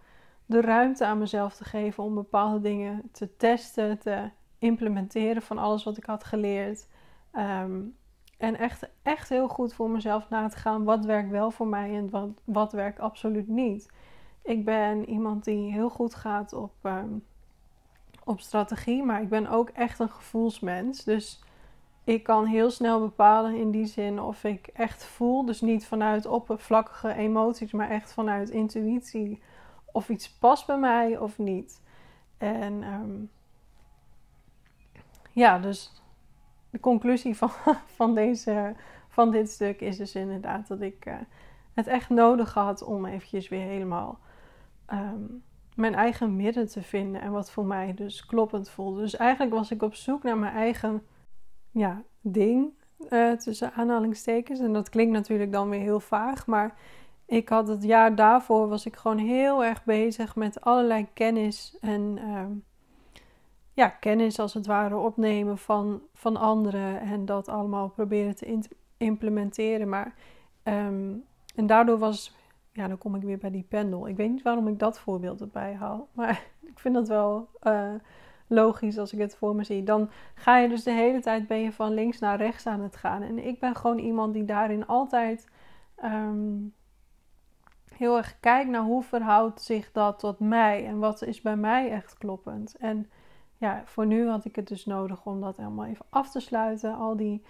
de 0.47 0.61
ruimte 0.61 1.07
aan 1.07 1.19
mezelf 1.19 1.55
te 1.55 1.65
geven 1.65 2.05
om 2.05 2.15
bepaalde 2.15 2.61
dingen 2.61 3.03
te 3.13 3.37
testen, 3.37 3.99
te 3.99 4.31
implementeren 4.59 5.43
van 5.43 5.59
alles 5.59 5.85
wat 5.85 5.97
ik 5.97 6.05
had 6.05 6.25
geleerd. 6.25 6.89
Um, 7.33 7.97
en 8.39 8.59
echt, 8.59 8.89
echt 9.03 9.29
heel 9.29 9.49
goed 9.49 9.75
voor 9.75 9.91
mezelf 9.91 10.29
na 10.29 10.49
te 10.49 10.57
gaan 10.57 10.85
wat 10.85 11.05
werkt 11.05 11.31
wel 11.31 11.51
voor 11.51 11.67
mij 11.67 11.97
en 11.97 12.11
wat, 12.11 12.43
wat 12.45 12.73
werkt 12.73 13.01
absoluut 13.01 13.49
niet. 13.49 13.93
Ik 14.43 14.65
ben 14.65 15.09
iemand 15.09 15.45
die 15.45 15.73
heel 15.73 15.91
goed 15.91 16.15
gaat 16.15 16.53
op 16.53 16.73
um, 16.83 17.25
op 18.25 18.41
strategie, 18.41 19.03
maar 19.03 19.23
ik 19.23 19.29
ben 19.29 19.47
ook 19.47 19.69
echt 19.69 19.99
een 19.99 20.09
gevoelsmens. 20.09 21.05
Dus 21.05 21.43
ik 22.05 22.23
kan 22.23 22.45
heel 22.45 22.71
snel 22.71 23.01
bepalen 23.01 23.55
in 23.55 23.71
die 23.71 23.87
zin 23.87 24.21
of 24.21 24.45
ik 24.45 24.67
echt 24.67 25.05
voel, 25.05 25.45
dus 25.45 25.61
niet 25.61 25.87
vanuit 25.87 26.27
oppervlakkige 26.27 27.15
emoties, 27.15 27.73
maar 27.73 27.91
echt 27.91 28.13
vanuit 28.13 28.51
intuïtie, 28.51 29.43
of 29.93 30.09
iets 30.09 30.31
past 30.31 30.67
bij 30.67 30.79
mij 30.79 31.19
of 31.19 31.39
niet. 31.39 31.83
En 32.39 32.83
um, 32.83 33.31
ja, 35.37 35.59
dus 35.59 35.93
de 36.71 36.81
conclusie 36.81 37.37
van, 37.37 37.51
van, 37.97 38.15
deze, 38.15 38.75
van 39.09 39.31
dit 39.31 39.51
stuk 39.51 39.81
is 39.81 39.97
dus 39.97 40.15
inderdaad 40.15 40.69
dat 40.69 40.81
ik 40.81 41.07
uh, 41.07 41.15
het 41.75 41.87
echt 41.87 42.09
nodig 42.09 42.55
had 42.55 42.83
om 42.83 43.07
eventjes 43.07 43.49
weer 43.49 43.67
helemaal 43.67 44.19
um, 44.93 45.43
mijn 45.75 45.95
eigen 45.95 46.37
midden 46.37 46.69
te 46.69 46.83
vinden 46.83 47.21
en 47.21 47.33
wat 47.33 47.51
voor 47.51 47.65
mij 47.65 47.95
dus 47.95 48.27
kloppend 48.27 48.69
voelde. 48.69 49.01
Dus 49.01 49.17
eigenlijk 49.17 49.55
was 49.55 49.71
ik 49.71 49.83
op 49.83 49.95
zoek 49.95 50.23
naar 50.23 50.39
mijn 50.39 50.55
eigen 50.55 51.03
ja, 51.71 52.03
ding, 52.21 52.73
uh, 53.11 53.33
tussen 53.33 53.73
aanhalingstekens. 53.73 54.61
En 54.61 54.73
dat 54.73 54.89
klinkt 54.89 55.13
natuurlijk 55.13 55.53
dan 55.53 55.69
weer 55.69 55.81
heel 55.81 56.01
vaag, 56.01 56.47
maar 56.47 56.79
ik 57.27 57.49
had 57.49 57.69
het 57.69 57.83
jaar 57.83 58.15
daarvoor 58.15 58.69
was 58.69 58.87
ik 58.87 58.97
gewoon 58.97 59.19
heel 59.19 59.65
erg 59.65 59.85
bezig 59.85 60.37
met 60.37 60.61
allerlei 60.61 61.07
kennis 61.13 61.77
en 61.81 62.19
uh, 62.19 62.45
ja, 63.77 63.89
kennis 63.89 64.39
als 64.39 64.55
het 64.55 64.67
ware 64.67 64.97
opnemen 64.97 65.59
van, 65.59 66.03
van 66.15 66.37
anderen 66.37 67.01
en 67.01 67.25
dat 67.25 67.49
allemaal 67.49 67.89
proberen 67.89 68.37
te 68.37 68.69
implementeren. 68.97 69.89
Maar 69.89 70.15
um, 70.65 71.25
en 71.55 71.67
daardoor 71.67 71.99
was 71.99 72.37
ja, 72.73 72.89
dan 72.89 72.99
kom 72.99 73.15
ik 73.15 73.23
weer 73.23 73.39
bij 73.39 73.51
die 73.51 73.67
pendel. 73.69 74.09
Ik 74.09 74.17
weet 74.17 74.31
niet 74.31 74.43
waarom 74.43 74.69
ik 74.69 74.79
dat 74.79 74.99
voorbeeld 74.99 75.41
erbij 75.41 75.75
haal. 75.75 76.09
Maar 76.13 76.47
ik 76.73 76.79
vind 76.79 76.95
dat 76.95 77.09
wel 77.09 77.49
uh, 77.63 77.95
logisch 78.47 78.99
als 78.99 79.13
ik 79.13 79.19
het 79.19 79.37
voor 79.37 79.55
me 79.55 79.65
zie. 79.65 79.83
Dan 79.83 80.11
ga 80.35 80.59
je 80.59 80.69
dus 80.69 80.83
de 80.83 80.91
hele 80.91 81.21
tijd 81.21 81.47
ben 81.47 81.59
je 81.59 81.73
van 81.73 81.95
links 81.95 82.19
naar 82.19 82.37
rechts 82.37 82.67
aan 82.67 82.81
het 82.81 82.97
gaan. 82.97 83.23
En 83.23 83.47
ik 83.47 83.61
ben 83.61 83.77
gewoon 83.77 83.99
iemand 83.99 84.35
die 84.35 84.45
daarin 84.45 84.87
altijd 84.87 85.49
um, 86.05 86.75
heel 87.95 88.17
erg 88.17 88.41
kijkt 88.41 88.71
naar 88.71 88.83
hoe 88.83 89.03
verhoudt 89.03 89.63
zich 89.63 89.93
dat 89.93 90.19
tot 90.19 90.39
mij. 90.39 90.87
En 90.87 90.99
wat 90.99 91.23
is 91.23 91.41
bij 91.41 91.57
mij 91.57 91.91
echt 91.91 92.19
kloppend. 92.19 92.77
En 92.77 93.11
ja, 93.59 93.83
voor 93.85 94.07
nu 94.07 94.29
had 94.29 94.45
ik 94.45 94.57
het 94.57 94.69
dus 94.69 94.87
nodig 94.87 95.27
om 95.27 95.41
dat 95.41 95.57
helemaal 95.57 95.87
even 95.87 96.07
af 96.09 96.31
te 96.31 96.41
sluiten. 96.41 96.95
Al 96.95 97.17
die 97.17 97.43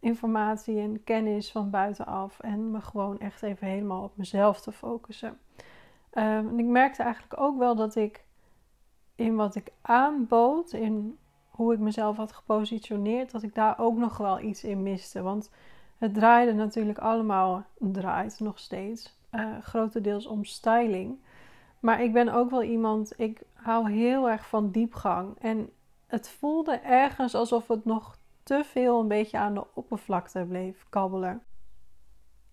informatie 0.00 0.80
en 0.80 1.04
kennis 1.04 1.52
van 1.52 1.70
buitenaf. 1.70 2.40
En 2.40 2.70
me 2.70 2.80
gewoon 2.80 3.18
echt 3.18 3.42
even 3.42 3.66
helemaal 3.66 4.02
op 4.02 4.16
mezelf 4.16 4.60
te 4.60 4.72
focussen. 4.72 5.28
Um, 6.14 6.48
en 6.48 6.58
ik 6.58 6.66
merkte 6.66 7.02
eigenlijk 7.02 7.40
ook 7.40 7.58
wel 7.58 7.74
dat 7.74 7.94
ik 7.94 8.24
in 9.14 9.36
wat 9.36 9.54
ik 9.54 9.72
aanbood, 9.80 10.72
in 10.72 11.18
hoe 11.48 11.72
ik 11.72 11.78
mezelf 11.78 12.16
had 12.16 12.32
gepositioneerd, 12.32 13.30
dat 13.30 13.42
ik 13.42 13.54
daar 13.54 13.78
ook 13.78 13.96
nog 13.96 14.16
wel 14.16 14.40
iets 14.40 14.64
in 14.64 14.82
miste. 14.82 15.22
Want 15.22 15.50
het 15.98 16.14
draaide 16.14 16.52
natuurlijk 16.52 16.98
allemaal, 16.98 17.64
draait 17.78 18.40
nog 18.40 18.58
steeds, 18.58 19.16
uh, 19.32 19.58
grotendeels 19.60 20.26
om 20.26 20.44
styling. 20.44 21.18
Maar 21.82 22.02
ik 22.02 22.12
ben 22.12 22.28
ook 22.28 22.50
wel 22.50 22.62
iemand, 22.62 23.12
ik 23.16 23.42
hou 23.52 23.90
heel 23.90 24.30
erg 24.30 24.48
van 24.48 24.70
diepgang. 24.70 25.38
En 25.38 25.70
het 26.06 26.28
voelde 26.28 26.76
ergens 26.76 27.34
alsof 27.34 27.68
het 27.68 27.84
nog 27.84 28.18
te 28.42 28.62
veel 28.64 29.00
een 29.00 29.08
beetje 29.08 29.38
aan 29.38 29.54
de 29.54 29.64
oppervlakte 29.74 30.44
bleef 30.48 30.86
kabbelen. 30.88 31.42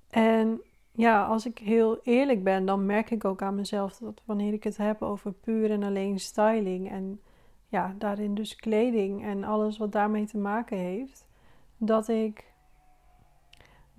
En 0.09 0.61
ja, 0.91 1.25
als 1.25 1.45
ik 1.45 1.57
heel 1.57 1.99
eerlijk 2.03 2.43
ben, 2.43 2.65
dan 2.65 2.85
merk 2.85 3.11
ik 3.11 3.25
ook 3.25 3.41
aan 3.41 3.55
mezelf 3.55 3.97
dat 3.97 4.21
wanneer 4.25 4.53
ik 4.53 4.63
het 4.63 4.77
heb 4.77 5.01
over 5.01 5.31
puur 5.31 5.71
en 5.71 5.83
alleen 5.83 6.19
styling 6.19 6.89
en 6.89 7.21
ja, 7.67 7.95
daarin 7.97 8.35
dus 8.35 8.55
kleding 8.55 9.23
en 9.25 9.43
alles 9.43 9.77
wat 9.77 9.91
daarmee 9.91 10.25
te 10.25 10.37
maken 10.37 10.77
heeft, 10.77 11.27
dat 11.77 12.07
ik 12.07 12.48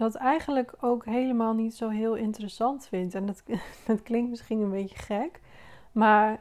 dat 0.00 0.14
eigenlijk 0.14 0.74
ook 0.80 1.04
helemaal 1.04 1.54
niet 1.54 1.74
zo 1.74 1.88
heel 1.88 2.14
interessant 2.14 2.86
vind. 2.86 3.14
En 3.14 3.26
dat, 3.26 3.42
dat 3.86 4.02
klinkt 4.02 4.30
misschien 4.30 4.60
een 4.60 4.70
beetje 4.70 4.96
gek, 4.96 5.40
maar 5.92 6.40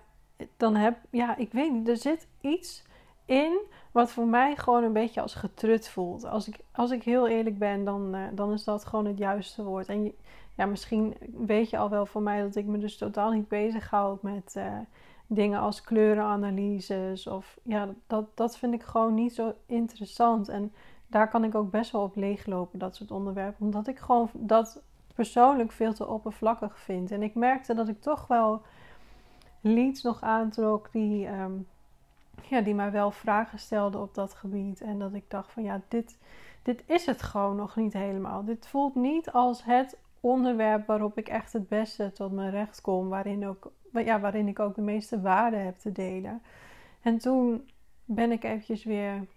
dan 0.57 0.75
heb, 0.75 0.97
ja, 1.09 1.37
ik 1.37 1.51
weet 1.51 1.71
niet, 1.71 1.87
er 1.87 1.97
zit 1.97 2.27
iets 2.41 2.83
in 3.25 3.59
wat 3.91 4.11
voor 4.11 4.27
mij 4.27 4.55
gewoon 4.55 4.83
een 4.83 4.93
beetje 4.93 5.21
als 5.21 5.35
getrut 5.35 5.89
voelt. 5.89 6.25
Als 6.25 6.47
ik, 6.47 6.59
als 6.71 6.91
ik 6.91 7.03
heel 7.03 7.27
eerlijk 7.27 7.57
ben, 7.57 7.85
dan, 7.85 8.15
uh, 8.15 8.21
dan 8.31 8.53
is 8.53 8.63
dat 8.63 8.85
gewoon 8.85 9.05
het 9.05 9.17
juiste 9.17 9.63
woord. 9.63 9.87
En 9.87 10.13
ja, 10.55 10.65
misschien 10.65 11.15
weet 11.47 11.69
je 11.69 11.77
al 11.77 11.89
wel 11.89 12.05
van 12.05 12.23
mij 12.23 12.41
dat 12.41 12.55
ik 12.55 12.65
me 12.65 12.77
dus 12.77 12.97
totaal 12.97 13.31
niet 13.31 13.47
bezighoud 13.47 14.21
met 14.21 14.53
uh, 14.57 14.77
dingen 15.27 15.59
als 15.59 15.81
kleurenanalyses. 15.81 17.27
Of 17.27 17.57
ja, 17.63 17.89
dat, 18.07 18.25
dat 18.37 18.57
vind 18.57 18.73
ik 18.73 18.83
gewoon 18.83 19.13
niet 19.13 19.33
zo 19.33 19.53
interessant. 19.65 20.49
En 20.49 20.71
daar 21.09 21.29
kan 21.29 21.43
ik 21.43 21.55
ook 21.55 21.71
best 21.71 21.91
wel 21.91 22.01
op 22.01 22.15
leeglopen, 22.15 22.79
dat 22.79 22.95
soort 22.95 23.11
onderwerpen. 23.11 23.65
Omdat 23.65 23.87
ik 23.87 23.99
gewoon 23.99 24.29
dat 24.33 24.81
persoonlijk 25.15 25.71
veel 25.71 25.93
te 25.93 26.07
oppervlakkig 26.07 26.79
vind. 26.79 27.11
En 27.11 27.23
ik 27.23 27.35
merkte 27.35 27.73
dat 27.73 27.87
ik 27.87 28.01
toch 28.01 28.27
wel 28.27 28.61
leads 29.61 30.01
nog 30.01 30.21
aantrok 30.21 30.91
die, 30.91 31.27
um, 31.27 31.67
ja, 32.41 32.61
die 32.61 32.75
mij 32.75 32.91
wel 32.91 33.11
vragen 33.11 33.59
stelden 33.59 34.01
op 34.01 34.15
dat 34.15 34.33
gebied. 34.33 34.81
En 34.81 34.99
dat 34.99 35.13
ik 35.13 35.23
dacht 35.27 35.51
van 35.51 35.63
ja, 35.63 35.81
dit, 35.87 36.17
dit 36.63 36.83
is 36.85 37.05
het 37.05 37.21
gewoon 37.21 37.55
nog 37.55 37.75
niet 37.75 37.93
helemaal. 37.93 38.45
Dit 38.45 38.67
voelt 38.67 38.95
niet 38.95 39.31
als 39.31 39.63
het 39.63 39.97
onderwerp 40.19 40.87
waarop 40.87 41.17
ik 41.17 41.27
echt 41.27 41.53
het 41.53 41.67
beste 41.67 42.11
tot 42.11 42.31
mijn 42.31 42.51
recht 42.51 42.81
kom. 42.81 43.09
Waarin, 43.09 43.47
ook, 43.47 43.71
ja, 43.91 44.19
waarin 44.19 44.47
ik 44.47 44.59
ook 44.59 44.75
de 44.75 44.81
meeste 44.81 45.21
waarde 45.21 45.57
heb 45.57 45.77
te 45.77 45.91
delen. 45.91 46.41
En 47.01 47.17
toen 47.17 47.69
ben 48.05 48.31
ik 48.31 48.43
eventjes 48.43 48.83
weer 48.83 49.27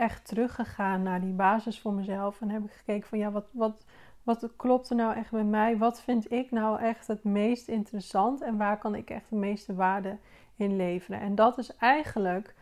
echt 0.00 0.26
teruggegaan 0.26 1.02
naar 1.02 1.20
die 1.20 1.32
basis 1.32 1.80
voor 1.80 1.92
mezelf. 1.92 2.40
En 2.40 2.50
heb 2.50 2.64
ik 2.64 2.72
gekeken 2.72 3.08
van 3.08 3.18
ja, 3.18 3.30
wat, 3.30 3.48
wat, 3.52 3.84
wat 4.22 4.48
klopt 4.56 4.90
er 4.90 4.96
nou 4.96 5.14
echt 5.14 5.30
bij 5.30 5.44
mij? 5.44 5.78
Wat 5.78 6.00
vind 6.00 6.32
ik 6.32 6.50
nou 6.50 6.80
echt 6.80 7.06
het 7.06 7.24
meest 7.24 7.68
interessant? 7.68 8.40
En 8.40 8.56
waar 8.56 8.78
kan 8.78 8.94
ik 8.94 9.10
echt 9.10 9.28
de 9.28 9.36
meeste 9.36 9.74
waarde 9.74 10.18
in 10.56 10.76
leveren? 10.76 11.20
En 11.20 11.34
dat 11.34 11.58
is 11.58 11.76
eigenlijk 11.76 12.54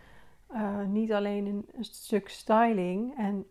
uh, 0.52 0.84
niet 0.84 1.12
alleen 1.12 1.46
een, 1.46 1.84
stuk 1.84 2.28
styling. 2.28 3.16
En 3.16 3.46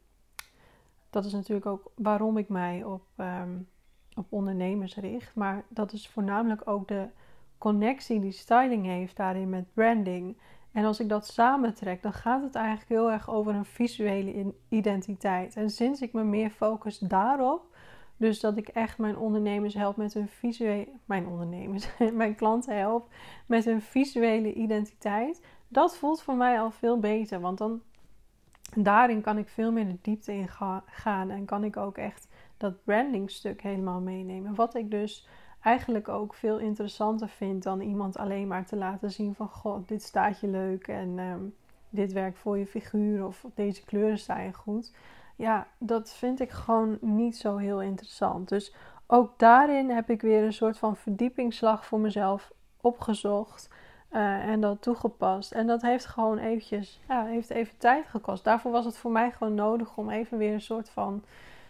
dat 1.09 1.25
is 1.25 1.33
natuurlijk 1.33 1.65
ook 1.65 1.91
waarom 1.95 2.37
ik 2.37 2.49
mij 2.49 2.83
op, 2.83 3.03
um, 3.17 3.67
op 4.15 4.25
ondernemers 4.29 4.95
richt. 4.95 5.35
Maar 5.35 5.63
dat 5.69 5.93
is 5.93 6.09
voornamelijk 6.09 6.67
ook 6.67 6.87
de 6.87 7.07
connectie 7.57 8.19
die 8.19 8.31
styling 8.31 8.85
heeft 8.85 9.15
daarin 9.15 9.49
met 9.49 9.73
branding. 9.73 10.37
En 10.77 10.85
als 10.85 10.99
ik 10.99 11.09
dat 11.09 11.27
samentrek, 11.27 12.01
dan 12.01 12.13
gaat 12.13 12.43
het 12.43 12.55
eigenlijk 12.55 12.89
heel 12.89 13.11
erg 13.11 13.29
over 13.29 13.55
een 13.55 13.65
visuele 13.65 14.53
identiteit. 14.69 15.55
En 15.55 15.69
sinds 15.69 16.01
ik 16.01 16.13
me 16.13 16.23
meer 16.23 16.49
focus 16.49 16.99
daarop, 16.99 17.75
dus 18.17 18.39
dat 18.39 18.57
ik 18.57 18.67
echt 18.67 18.97
mijn 18.97 19.17
ondernemers 19.17 19.73
help 19.73 19.95
met 19.97 20.13
hun 20.13 20.27
visuele, 20.27 20.87
mijn 21.05 21.27
ondernemers, 21.27 21.87
mijn 22.13 22.35
klanten 22.35 22.77
help 22.77 23.09
met 23.45 23.65
hun 23.65 23.81
visuele 23.81 24.53
identiteit, 24.53 25.45
dat 25.67 25.97
voelt 25.97 26.21
voor 26.21 26.35
mij 26.35 26.59
al 26.59 26.71
veel 26.71 26.99
beter. 26.99 27.39
Want 27.39 27.57
dan 27.57 27.81
daarin 28.75 29.21
kan 29.21 29.37
ik 29.37 29.49
veel 29.49 29.71
meer 29.71 29.87
de 29.87 29.97
diepte 30.01 30.33
in 30.33 30.49
gaan 30.85 31.29
en 31.29 31.45
kan 31.45 31.63
ik 31.63 31.77
ook 31.77 31.97
echt 31.97 32.27
dat 32.57 32.83
brandingstuk 32.83 33.61
helemaal 33.61 33.99
meenemen. 33.99 34.55
Wat 34.55 34.75
ik 34.75 34.91
dus 34.91 35.27
eigenlijk 35.67 36.07
ook 36.07 36.33
veel 36.33 36.57
interessanter 36.57 37.29
vind 37.29 37.63
dan 37.63 37.81
iemand 37.81 38.17
alleen 38.17 38.47
maar 38.47 38.65
te 38.65 38.75
laten 38.75 39.11
zien 39.11 39.35
van 39.35 39.49
god, 39.49 39.87
dit 39.87 40.03
staat 40.03 40.39
je 40.39 40.47
leuk 40.47 40.87
en 40.87 41.19
ehm, 41.19 41.39
dit 41.89 42.13
werkt 42.13 42.37
voor 42.37 42.57
je 42.57 42.67
figuur 42.67 43.25
of 43.25 43.45
deze 43.55 43.83
kleuren 43.85 44.17
staan 44.17 44.43
je 44.43 44.53
goed. 44.53 44.93
Ja, 45.35 45.67
dat 45.77 46.13
vind 46.13 46.39
ik 46.39 46.51
gewoon 46.51 46.97
niet 47.01 47.37
zo 47.37 47.57
heel 47.57 47.81
interessant. 47.81 48.49
Dus 48.49 48.75
ook 49.07 49.39
daarin 49.39 49.89
heb 49.89 50.09
ik 50.09 50.21
weer 50.21 50.43
een 50.43 50.53
soort 50.53 50.77
van 50.77 50.95
verdiepingsslag 50.95 51.85
voor 51.85 51.99
mezelf 51.99 52.51
opgezocht. 52.81 53.69
Uh, 54.11 54.47
en 54.47 54.61
dat 54.61 54.81
toegepast. 54.81 55.51
En 55.51 55.67
dat 55.67 55.81
heeft 55.81 56.05
gewoon 56.05 56.37
eventjes, 56.37 56.99
ja, 57.07 57.25
heeft 57.25 57.49
even 57.49 57.77
tijd 57.77 58.05
gekost. 58.07 58.43
Daarvoor 58.43 58.71
was 58.71 58.85
het 58.85 58.97
voor 58.97 59.11
mij 59.11 59.31
gewoon 59.31 59.55
nodig 59.55 59.97
om 59.97 60.09
even 60.09 60.37
weer 60.37 60.53
een 60.53 60.61
soort 60.61 60.89
van 60.89 61.23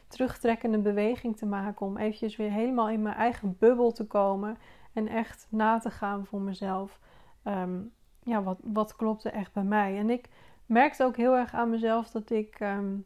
terugtrekkende 0.07 0.77
beweging 0.77 1.37
te 1.37 1.45
maken. 1.45 1.85
Om 1.85 1.97
eventjes 1.97 2.35
weer 2.35 2.51
helemaal 2.51 2.89
in 2.89 3.01
mijn 3.01 3.15
eigen 3.15 3.55
bubbel 3.59 3.91
te 3.91 4.07
komen. 4.07 4.57
En 4.93 5.07
echt 5.07 5.47
na 5.49 5.79
te 5.79 5.91
gaan 5.91 6.25
voor 6.25 6.41
mezelf. 6.41 6.99
Um, 7.43 7.91
ja, 8.23 8.43
wat, 8.43 8.59
wat 8.63 8.95
klopte 8.95 9.29
echt 9.29 9.53
bij 9.53 9.63
mij? 9.63 9.97
En 9.97 10.09
ik 10.09 10.29
merkte 10.65 11.03
ook 11.03 11.17
heel 11.17 11.35
erg 11.35 11.53
aan 11.53 11.69
mezelf 11.69 12.09
dat 12.09 12.29
ik. 12.29 12.59
Um, 12.59 13.05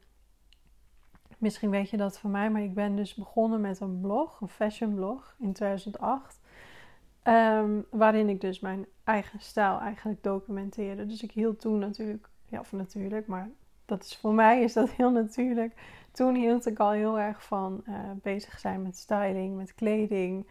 misschien 1.38 1.70
weet 1.70 1.90
je 1.90 1.98
dat 1.98 2.20
van 2.20 2.32
mij, 2.32 2.50
maar 2.50 2.62
ik 2.62 2.74
ben 2.74 2.96
dus 2.96 3.16
begonnen 3.16 3.62
met 3.62 3.80
een 3.80 4.00
blog, 4.02 4.42
een 4.42 4.48
fashion 4.48 4.96
blog 4.96 5.36
in 5.40 5.54
2008. 5.54 6.40
Um, 7.24 7.86
waarin 7.90 8.30
ik 8.30 8.42
dus 8.42 8.60
mijn 8.60 8.86
eigen 9.04 9.40
stijl 9.40 9.80
eigenlijk 9.80 10.24
documenteerde. 10.24 11.06
Dus 11.06 11.24
ik 11.24 11.32
hield 11.32 11.60
toen 11.60 11.80
natuurlijk, 11.80 12.30
ja, 12.46 12.60
of 12.60 12.72
natuurlijk, 12.72 13.28
maar 13.28 13.50
dat 13.86 14.04
is 14.04 14.16
voor 14.16 14.34
mij 14.34 14.62
is 14.62 14.74
dat 14.74 14.90
heel 14.90 15.12
natuurlijk. 15.12 15.74
Toen 16.12 16.36
hield 16.36 16.66
ik 16.66 16.80
al 16.80 16.92
heel 16.92 17.20
erg 17.20 17.44
van 17.44 17.84
uh, 17.88 17.96
bezig 18.22 18.60
zijn 18.60 18.82
met 18.82 18.98
styling, 18.98 19.56
met 19.56 19.76
kleding. 19.76 20.48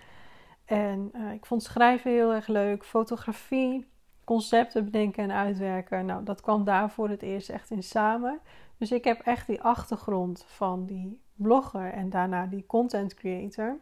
En 0.65 1.11
uh, 1.15 1.33
ik 1.33 1.47
vond 1.47 1.63
schrijven 1.63 2.11
heel 2.11 2.33
erg 2.33 2.47
leuk. 2.47 2.85
Fotografie, 2.85 3.87
concepten 4.25 4.85
bedenken 4.85 5.23
en 5.23 5.33
uitwerken. 5.33 6.07
Nou, 6.07 6.25
dat 6.25 6.41
kwam 6.41 6.65
daar 6.65 6.91
voor 6.91 7.09
het 7.09 7.23
eerst 7.23 7.49
echt 7.49 7.71
in 7.71 7.83
samen. 7.83 8.41
Dus 8.77 8.93
ik 8.93 9.05
heb 9.05 9.21
echt 9.21 9.47
die 9.47 9.63
achtergrond 9.63 10.45
van 10.47 10.87
die 10.87 11.21
blogger 11.35 11.93
en 11.93 12.11
daarna 12.11 12.47
die 12.47 12.67
content 12.67 13.15
creator. 13.15 13.79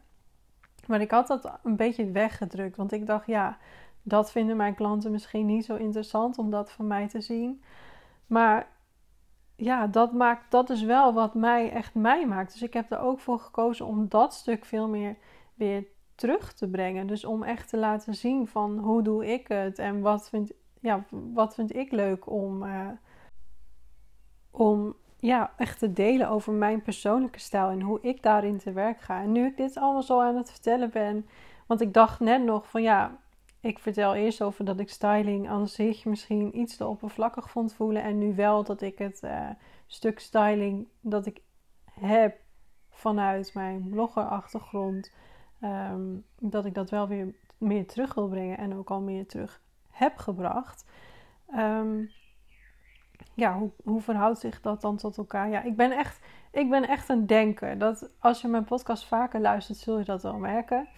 Maar 0.86 1.00
ik 1.00 1.10
had 1.10 1.26
dat 1.26 1.58
een 1.62 1.76
beetje 1.76 2.10
weggedrukt. 2.10 2.76
Want 2.76 2.92
ik 2.92 3.06
dacht, 3.06 3.26
ja, 3.26 3.58
dat 4.02 4.30
vinden 4.30 4.56
mijn 4.56 4.74
klanten 4.74 5.10
misschien 5.10 5.46
niet 5.46 5.64
zo 5.64 5.76
interessant 5.76 6.38
om 6.38 6.50
dat 6.50 6.70
van 6.70 6.86
mij 6.86 7.08
te 7.08 7.20
zien. 7.20 7.62
Maar 8.26 8.68
ja, 9.60 9.86
dat, 9.86 10.12
maakt, 10.12 10.50
dat 10.50 10.70
is 10.70 10.82
wel 10.82 11.12
wat 11.12 11.34
mij 11.34 11.70
echt 11.70 11.94
mij 11.94 12.26
maakt. 12.26 12.52
Dus 12.52 12.62
ik 12.62 12.72
heb 12.72 12.90
er 12.90 12.98
ook 12.98 13.20
voor 13.20 13.38
gekozen 13.38 13.86
om 13.86 14.08
dat 14.08 14.34
stuk 14.34 14.64
veel 14.64 14.88
meer 14.88 15.16
weer 15.54 15.86
terug 16.14 16.52
te 16.52 16.68
brengen. 16.68 17.06
Dus 17.06 17.24
om 17.24 17.42
echt 17.42 17.68
te 17.68 17.76
laten 17.76 18.14
zien 18.14 18.46
van 18.46 18.78
hoe 18.78 19.02
doe 19.02 19.26
ik 19.26 19.48
het 19.48 19.78
en 19.78 20.00
wat 20.00 20.28
vind, 20.28 20.52
ja, 20.80 21.04
wat 21.10 21.54
vind 21.54 21.76
ik 21.76 21.92
leuk 21.92 22.30
om, 22.30 22.62
uh, 22.62 22.88
om 24.50 24.96
ja, 25.16 25.52
echt 25.56 25.78
te 25.78 25.92
delen 25.92 26.28
over 26.28 26.52
mijn 26.52 26.82
persoonlijke 26.82 27.40
stijl 27.40 27.68
en 27.68 27.80
hoe 27.80 28.00
ik 28.00 28.22
daarin 28.22 28.58
te 28.58 28.72
werk 28.72 29.00
ga. 29.00 29.22
En 29.22 29.32
nu 29.32 29.46
ik 29.46 29.56
dit 29.56 29.76
allemaal 29.76 30.02
zo 30.02 30.20
aan 30.20 30.36
het 30.36 30.50
vertellen 30.50 30.90
ben, 30.90 31.26
want 31.66 31.80
ik 31.80 31.94
dacht 31.94 32.20
net 32.20 32.42
nog 32.42 32.70
van 32.70 32.82
ja, 32.82 33.18
ik 33.60 33.78
vertel 33.78 34.14
eerst 34.14 34.42
over 34.42 34.64
dat 34.64 34.80
ik 34.80 34.90
styling 34.90 35.48
aan 35.48 35.68
zich 35.68 36.04
misschien 36.04 36.58
iets 36.58 36.76
te 36.76 36.86
oppervlakkig 36.86 37.50
vond 37.50 37.74
voelen. 37.74 38.02
En 38.02 38.18
nu 38.18 38.34
wel 38.34 38.64
dat 38.64 38.80
ik 38.80 38.98
het 38.98 39.22
uh, 39.22 39.48
stuk 39.86 40.18
styling 40.18 40.88
dat 41.00 41.26
ik 41.26 41.40
heb 41.90 42.40
vanuit 42.90 43.54
mijn 43.54 43.88
bloggerachtergrond, 43.88 45.12
um, 45.60 46.24
dat 46.38 46.64
ik 46.64 46.74
dat 46.74 46.90
wel 46.90 47.08
weer 47.08 47.34
meer 47.58 47.86
terug 47.86 48.14
wil 48.14 48.28
brengen 48.28 48.58
en 48.58 48.76
ook 48.76 48.90
al 48.90 49.00
meer 49.00 49.26
terug 49.26 49.62
heb 49.90 50.16
gebracht. 50.16 50.84
Um, 51.56 52.10
ja, 53.34 53.58
hoe, 53.58 53.70
hoe 53.84 54.00
verhoudt 54.00 54.38
zich 54.38 54.60
dat 54.60 54.80
dan 54.80 54.96
tot 54.96 55.16
elkaar? 55.16 55.48
Ja, 55.48 55.62
ik 55.62 55.76
ben 55.76 55.92
echt, 55.92 56.26
ik 56.50 56.70
ben 56.70 56.88
echt 56.88 57.08
een 57.08 57.26
denker. 57.26 57.78
Dat, 57.78 58.10
als 58.18 58.40
je 58.40 58.48
mijn 58.48 58.64
podcast 58.64 59.06
vaker 59.06 59.40
luistert, 59.40 59.78
zul 59.78 59.98
je 59.98 60.04
dat 60.04 60.22
wel 60.22 60.38
merken. 60.38 60.88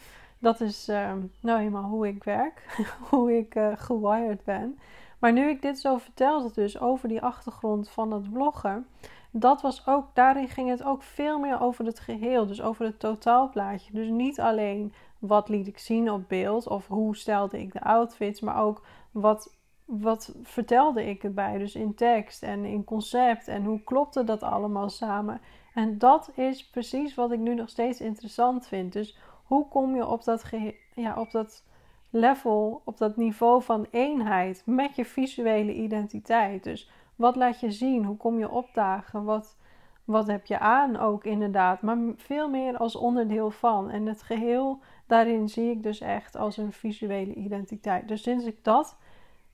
Dat 0.41 0.61
is 0.61 0.89
uh, 0.89 1.13
nou 1.41 1.61
eenmaal 1.61 1.89
hoe 1.89 2.09
ik 2.09 2.25
werk, 2.25 2.85
hoe 3.11 3.37
ik 3.37 3.55
uh, 3.55 3.73
gewired 3.75 4.45
ben. 4.45 4.79
Maar 5.19 5.33
nu 5.33 5.49
ik 5.49 5.63
dit 5.63 5.79
zo 5.79 5.99
vertelde, 5.99 6.51
dus 6.55 6.81
over 6.81 7.09
die 7.09 7.23
achtergrond 7.23 7.91
van 7.91 8.13
het 8.13 8.33
bloggen, 8.33 8.87
dat 9.31 9.63
was 9.63 9.87
ook, 9.87 10.15
daarin 10.15 10.49
ging 10.49 10.69
het 10.69 10.83
ook 10.83 11.03
veel 11.03 11.39
meer 11.39 11.61
over 11.61 11.85
het 11.85 12.01
geheel, 12.01 12.47
dus 12.47 12.63
over 12.63 12.85
het 12.85 12.99
totaalplaatje. 12.99 13.93
Dus 13.93 14.09
niet 14.09 14.41
alleen 14.41 14.93
wat 15.19 15.49
liet 15.49 15.67
ik 15.67 15.79
zien 15.79 16.11
op 16.11 16.29
beeld 16.29 16.69
of 16.69 16.87
hoe 16.87 17.17
stelde 17.17 17.61
ik 17.61 17.73
de 17.73 17.83
outfits, 17.83 18.41
maar 18.41 18.63
ook 18.63 18.83
wat, 19.11 19.57
wat 19.85 20.35
vertelde 20.43 21.09
ik 21.09 21.25
erbij. 21.25 21.59
Dus 21.59 21.75
in 21.75 21.95
tekst 21.95 22.43
en 22.43 22.65
in 22.65 22.85
concept 22.85 23.49
en 23.49 23.65
hoe 23.65 23.85
klopte 23.85 24.25
dat 24.25 24.43
allemaal 24.43 24.89
samen. 24.89 25.41
En 25.75 25.99
dat 25.99 26.31
is 26.35 26.71
precies 26.71 27.15
wat 27.15 27.33
ik 27.33 27.39
nu 27.39 27.55
nog 27.55 27.69
steeds 27.69 28.01
interessant 28.01 28.67
vind. 28.67 28.93
Dus 28.93 29.19
hoe 29.50 29.69
kom 29.69 29.97
je 29.97 30.07
op 30.07 30.25
dat, 30.25 30.50
ja, 30.95 31.21
op 31.21 31.30
dat 31.30 31.64
level, 32.11 32.83
op 32.85 32.99
dat 32.99 33.16
niveau 33.16 33.62
van 33.62 33.87
eenheid 33.90 34.62
met 34.66 34.97
je 34.97 35.04
visuele 35.04 35.75
identiteit? 35.75 36.64
Dus 36.64 36.90
wat 37.16 37.37
laat 37.37 37.61
je 37.61 37.71
zien? 37.71 38.04
Hoe 38.04 38.16
kom 38.16 38.38
je 38.38 38.50
opdagen? 38.50 39.25
Wat, 39.25 39.59
wat 40.04 40.26
heb 40.26 40.47
je 40.47 40.59
aan 40.59 40.97
ook 40.97 41.25
inderdaad? 41.25 41.83
Maar 41.83 41.99
veel 42.16 42.49
meer 42.49 42.76
als 42.76 42.97
onderdeel 42.97 43.50
van. 43.50 43.90
En 43.90 44.07
het 44.07 44.23
geheel 44.23 44.80
daarin 45.07 45.49
zie 45.49 45.71
ik 45.71 45.83
dus 45.83 46.00
echt 46.00 46.37
als 46.37 46.57
een 46.57 46.73
visuele 46.73 47.35
identiteit. 47.35 48.09
Dus 48.09 48.23
sinds 48.23 48.45
ik 48.45 48.64
dat 48.64 48.97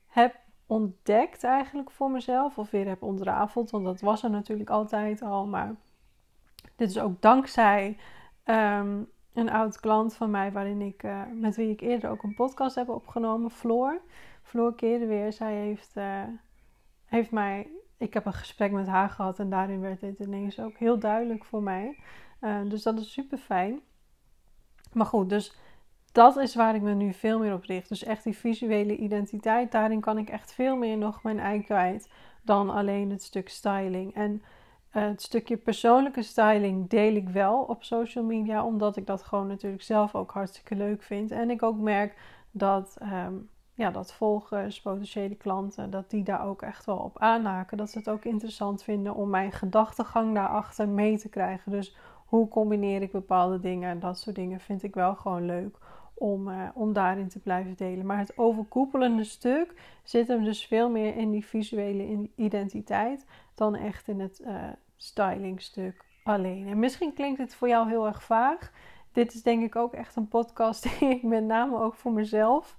heb 0.07 0.37
ontdekt 0.67 1.45
eigenlijk 1.45 1.91
voor 1.91 2.11
mezelf, 2.11 2.59
of 2.59 2.71
weer 2.71 2.89
heb 2.89 3.03
ontrafeld, 3.03 3.71
want 3.71 3.85
dat 3.85 4.01
was 4.01 4.23
er 4.23 4.31
natuurlijk 4.31 4.71
altijd 4.71 5.23
al, 5.23 5.47
maar 5.47 5.75
dit 6.77 6.91
is 6.91 6.99
ook 6.99 7.23
dankzij 7.23 7.99
ehm, 8.45 9.03
een 9.37 9.51
oud 9.51 9.81
klant 9.81 10.15
van 10.15 10.31
mij, 10.31 10.53
waarin 10.53 10.81
ik, 10.81 11.03
uh, 11.03 11.23
met 11.35 11.57
wie 11.57 11.71
ik 11.71 11.81
eerder 11.81 12.11
ook 12.11 12.23
een 12.23 12.35
podcast 12.35 12.75
heb 12.75 12.89
opgenomen, 12.89 13.51
Floor. 13.51 14.01
Floor 14.43 14.75
weer. 14.81 15.33
zij 15.33 15.55
heeft, 15.55 15.93
uh, 15.97 16.23
heeft 17.05 17.31
mij, 17.31 17.69
ik 17.97 18.15
heb 18.15 18.27
een 18.27 18.33
gesprek 18.33 18.73
met 18.73 18.87
haar 18.87 19.11
gehad 19.11 19.39
en 19.39 19.51
daarin 19.51 19.81
werd 19.81 20.01
dit 20.01 20.19
ineens 20.19 20.61
ook 20.61 20.77
heel 20.77 20.99
duidelijk 20.99 21.45
voor 21.45 21.63
mij. 21.63 21.99
Uh, 22.41 22.59
dus 22.69 22.83
dat 22.83 22.99
is 22.99 23.13
super 23.13 23.39
fijn. 23.39 23.81
Maar 24.93 25.07
goed, 25.07 25.29
dus 25.29 25.57
dat 26.13 26.37
is 26.37 26.55
waar 26.55 26.75
ik 26.75 26.83
me 26.83 26.95
nu 26.95 27.13
veel 27.13 27.39
meer 27.39 27.55
op 27.55 27.65
richt. 27.65 27.89
Dus 27.89 28.05
echt 28.05 28.25
die 28.25 28.37
visuele 28.37 28.97
identiteit, 28.97 29.73
daarin 29.73 30.01
kan 30.01 30.19
ik 30.19 30.29
echt 30.29 30.53
veel 30.53 30.77
meer 30.77 30.97
nog 30.97 31.23
mijn 31.23 31.39
ei 31.39 31.63
kwijt 31.63 32.11
dan 32.43 32.71
alleen 32.71 33.11
het 33.11 33.23
stuk 33.23 33.49
styling. 33.49 34.15
En 34.15 34.43
het 35.01 35.23
stukje 35.23 35.57
persoonlijke 35.57 36.23
styling 36.23 36.89
deel 36.89 37.15
ik 37.15 37.29
wel 37.29 37.63
op 37.63 37.85
social 37.85 38.25
media, 38.25 38.65
omdat 38.65 38.97
ik 38.97 39.07
dat 39.07 39.23
gewoon 39.23 39.47
natuurlijk 39.47 39.83
zelf 39.83 40.15
ook 40.15 40.31
hartstikke 40.31 40.75
leuk 40.75 41.03
vind. 41.03 41.31
En 41.31 41.51
ik 41.51 41.63
ook 41.63 41.79
merk 41.79 42.19
dat, 42.51 42.97
um, 43.03 43.49
ja, 43.75 43.91
dat 43.91 44.13
volgers, 44.13 44.81
potentiële 44.81 45.35
klanten, 45.35 45.91
dat 45.91 46.11
die 46.11 46.23
daar 46.23 46.47
ook 46.47 46.63
echt 46.63 46.85
wel 46.85 46.97
op 46.97 47.19
aanhaken. 47.19 47.77
Dat 47.77 47.91
ze 47.91 47.99
het 47.99 48.09
ook 48.09 48.25
interessant 48.25 48.83
vinden 48.83 49.15
om 49.15 49.31
mijn 49.31 49.53
gedachtegang 49.53 50.35
daarachter 50.35 50.89
mee 50.89 51.19
te 51.19 51.29
krijgen. 51.29 51.73
Dus 51.73 51.97
hoe 52.27 52.49
combineer 52.49 53.03
ik 53.03 53.13
bepaalde 53.13 53.61
dingen? 53.61 54.01
Dat 54.01 54.19
soort 54.19 54.37
dingen 54.37 54.61
vind 54.61 54.83
ik 54.83 54.95
wel 54.95 55.15
gewoon 55.15 55.47
leuk 55.47 55.79
om, 56.15 56.49
uh, 56.49 56.69
om 56.75 56.93
daarin 56.93 57.29
te 57.29 57.39
blijven 57.39 57.77
delen. 57.77 58.07
Maar 58.07 58.19
het 58.19 58.39
overkoepelende 58.39 59.25
stuk 59.25 59.75
zit 60.03 60.29
hem 60.29 60.45
dus 60.45 60.67
veel 60.67 60.91
meer 60.91 61.17
in 61.17 61.31
die 61.31 61.47
visuele 61.47 62.29
identiteit 62.35 63.27
dan 63.55 63.75
echt 63.75 64.09
in 64.09 64.21
het 64.21 64.41
uh, 64.47 64.65
stylingstuk 64.97 66.05
alleen. 66.25 66.69
En 66.69 66.79
misschien 66.79 67.13
klinkt 67.13 67.39
het 67.39 67.55
voor 67.55 67.69
jou 67.69 67.89
heel 67.89 68.07
erg 68.07 68.23
vaag. 68.23 68.73
Dit 69.13 69.35
is 69.35 69.43
denk 69.43 69.63
ik 69.63 69.77
ook 69.77 69.93
echt 69.93 70.17
een 70.17 70.29
podcast 70.29 70.83
die 70.99 71.09
ik 71.09 71.23
met 71.23 71.45
name 71.45 71.79
ook 71.79 71.95
voor 71.95 72.13
mezelf 72.13 72.77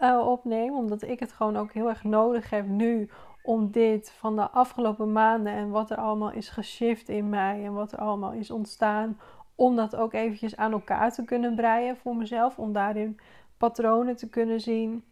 uh, 0.00 0.26
opneem, 0.26 0.74
omdat 0.74 1.02
ik 1.02 1.20
het 1.20 1.32
gewoon 1.32 1.56
ook 1.56 1.72
heel 1.72 1.88
erg 1.88 2.04
nodig 2.04 2.50
heb 2.50 2.66
nu 2.66 3.08
om 3.42 3.70
dit 3.70 4.10
van 4.10 4.36
de 4.36 4.50
afgelopen 4.50 5.12
maanden 5.12 5.52
en 5.52 5.70
wat 5.70 5.90
er 5.90 5.96
allemaal 5.96 6.32
is 6.32 6.48
geshift 6.48 7.08
in 7.08 7.28
mij 7.28 7.64
en 7.64 7.72
wat 7.72 7.92
er 7.92 7.98
allemaal 7.98 8.32
is 8.32 8.50
ontstaan, 8.50 9.20
om 9.54 9.76
dat 9.76 9.96
ook 9.96 10.12
eventjes 10.12 10.56
aan 10.56 10.72
elkaar 10.72 11.12
te 11.12 11.24
kunnen 11.24 11.54
breien 11.54 11.96
voor 11.96 12.16
mezelf, 12.16 12.58
om 12.58 12.72
daarin 12.72 13.20
patronen 13.56 14.16
te 14.16 14.28
kunnen 14.28 14.60
zien 14.60 15.04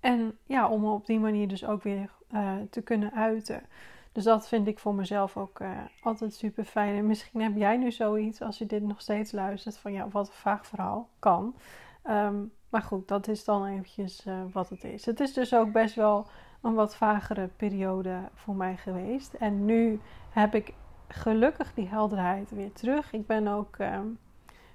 en 0.00 0.38
ja, 0.46 0.68
om 0.68 0.84
op 0.84 1.06
die 1.06 1.18
manier 1.18 1.48
dus 1.48 1.64
ook 1.64 1.82
weer 1.82 2.10
uh, 2.32 2.52
te 2.70 2.82
kunnen 2.82 3.12
uiten. 3.12 3.62
Dus 4.14 4.24
dat 4.24 4.48
vind 4.48 4.66
ik 4.66 4.78
voor 4.78 4.94
mezelf 4.94 5.36
ook 5.36 5.60
uh, 5.60 5.78
altijd 6.02 6.34
super 6.34 6.64
fijn. 6.64 6.96
En 6.96 7.06
misschien 7.06 7.40
heb 7.40 7.56
jij 7.56 7.76
nu 7.76 7.92
zoiets 7.92 8.42
als 8.42 8.58
je 8.58 8.66
dit 8.66 8.82
nog 8.82 9.00
steeds 9.00 9.32
luistert 9.32 9.78
van 9.78 9.92
ja, 9.92 10.08
wat 10.08 10.26
een 10.26 10.32
vaag 10.32 10.66
verhaal 10.66 11.08
kan. 11.18 11.54
Um, 12.10 12.52
maar 12.68 12.82
goed, 12.82 13.08
dat 13.08 13.28
is 13.28 13.44
dan 13.44 13.66
eventjes 13.66 14.26
uh, 14.26 14.42
wat 14.52 14.68
het 14.68 14.84
is. 14.84 15.06
Het 15.06 15.20
is 15.20 15.32
dus 15.32 15.54
ook 15.54 15.72
best 15.72 15.94
wel 15.94 16.26
een 16.62 16.74
wat 16.74 16.96
vagere 16.96 17.48
periode 17.56 18.18
voor 18.34 18.54
mij 18.54 18.76
geweest. 18.76 19.34
En 19.34 19.64
nu 19.64 20.00
heb 20.30 20.54
ik 20.54 20.74
gelukkig 21.08 21.74
die 21.74 21.88
helderheid 21.88 22.50
weer 22.50 22.72
terug. 22.72 23.12
Ik 23.12 23.26
ben 23.26 23.48
ook 23.48 23.78
um, 23.78 24.18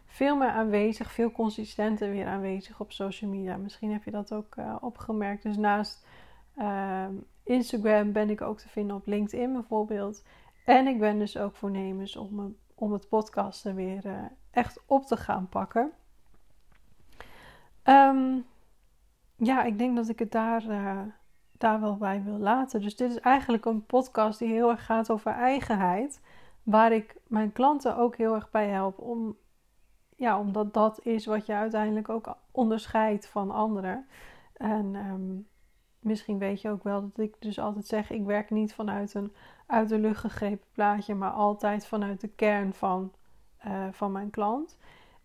veel 0.06 0.36
meer 0.36 0.49
aanwezig, 0.49 1.12
veel 1.12 1.32
consistenter 1.32 2.10
weer 2.10 2.28
aanwezig 2.28 2.80
op 2.80 2.91
social 2.91 3.32
media. 3.32 3.58
Misschien 3.58 3.91
heb 3.91 4.04
je 4.04 4.12
dat 4.12 4.34
ook 4.34 4.56
uh, 4.56 4.75
opgemerkt. 4.82 5.43
Dus 5.43 5.58
naast 5.58 6.08
uh, 6.58 7.06
Instagram 7.50 8.12
ben 8.12 8.30
ik 8.30 8.42
ook 8.42 8.60
te 8.60 8.70
vinden 8.70 8.96
op 8.96 9.06
LinkedIn 9.06 9.54
bijvoorbeeld. 9.54 10.24
En 10.66 10.88
ik 10.88 11.00
ben 11.00 11.20
dus 11.20 11.38
ook 11.38 11.56
voornemens 11.56 12.16
om, 12.16 12.56
om 12.76 12.92
het 12.92 13.10
podcasten 13.10 13.76
weer 13.76 14.06
uh, 14.06 14.24
echt 14.52 14.82
op 14.86 15.06
te 15.06 15.18
gaan 15.18 15.50
pakken. 15.50 15.92
Um, 17.84 18.46
ja, 19.36 19.64
ik 19.64 19.78
denk 19.78 19.96
dat 19.96 20.10
ik 20.10 20.20
het 20.20 20.32
daar 20.32 20.66
uh, 20.66 21.02
daar 21.58 21.82
wel 21.82 21.98
bij 21.98 22.24
wil 22.24 22.38
laten. 22.38 22.82
Dus 22.82 22.96
dit 22.96 23.12
is 23.12 23.20
eigenlijk 23.20 23.66
een 23.66 23.86
podcast 23.86 24.40
die 24.40 24.48
heel 24.48 24.70
erg 24.70 24.86
gaat 24.86 25.12
over 25.12 25.32
eigenheid. 25.32 26.22
Waar 26.64 26.92
ik 26.92 27.16
mijn 27.28 27.52
klanten 27.52 27.98
ook 27.98 28.16
heel 28.16 28.36
erg 28.36 28.50
bij 28.52 28.68
help. 28.68 29.00
Om, 29.00 29.38
ja, 30.16 30.40
omdat 30.40 30.74
dat 30.74 31.06
is 31.06 31.26
wat 31.26 31.46
je 31.46 31.54
uiteindelijk 31.54 32.10
ook 32.10 32.36
onderscheidt 32.52 33.28
van 33.28 33.52
anderen. 33.52 34.08
En 34.54 34.96
um, 34.96 35.48
misschien 36.00 36.38
weet 36.38 36.62
je 36.62 36.70
ook 36.70 36.84
wel 36.84 37.02
dat 37.02 37.26
ik 37.26 37.36
dus 37.40 37.60
altijd 37.60 37.86
zeg: 37.86 38.10
ik 38.10 38.26
werk 38.26 38.50
niet 38.50 38.74
vanuit 38.74 39.14
een 39.14 39.32
uit 39.70 39.90
de 39.90 40.00
lucht 40.00 40.20
gegrepen 40.20 40.68
plaatje, 40.72 41.16
maar 41.16 41.32
altijd 41.32 41.86
vanuit 41.88 42.22
de 42.22 42.28
kern 42.28 42.74
van, 42.74 43.12
uh, 43.66 43.88
van 43.92 44.12
mijn 44.12 44.30
klant. 44.30 44.78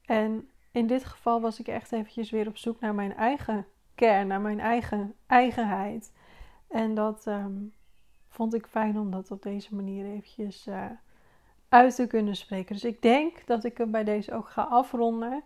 En 0.04 0.48
in 0.70 0.86
dit 0.86 1.04
geval 1.04 1.40
was 1.40 1.60
ik 1.60 1.68
echt 1.68 1.92
eventjes 1.92 2.30
weer 2.30 2.48
op 2.48 2.56
zoek 2.56 2.80
naar 2.80 2.94
mijn 2.94 3.14
eigen 3.14 3.66
kern, 3.94 4.26
naar 4.26 4.40
mijn 4.40 4.60
eigen 4.60 5.14
eigenheid. 5.26 6.12
En 6.68 6.94
dat 6.94 7.26
um, 7.26 7.72
vond 8.28 8.54
ik 8.54 8.66
fijn 8.66 8.98
om 8.98 9.10
dat 9.10 9.30
op 9.30 9.42
deze 9.42 9.74
manier 9.74 10.04
eventjes 10.04 10.66
uh, 10.66 10.84
uit 11.68 11.94
te 11.94 12.06
kunnen 12.06 12.36
spreken. 12.36 12.74
Dus 12.74 12.84
ik 12.84 13.02
denk 13.02 13.46
dat 13.46 13.64
ik 13.64 13.78
hem 13.78 13.90
bij 13.90 14.04
deze 14.04 14.32
ook 14.32 14.48
ga 14.48 14.62
afronden. 14.62 15.42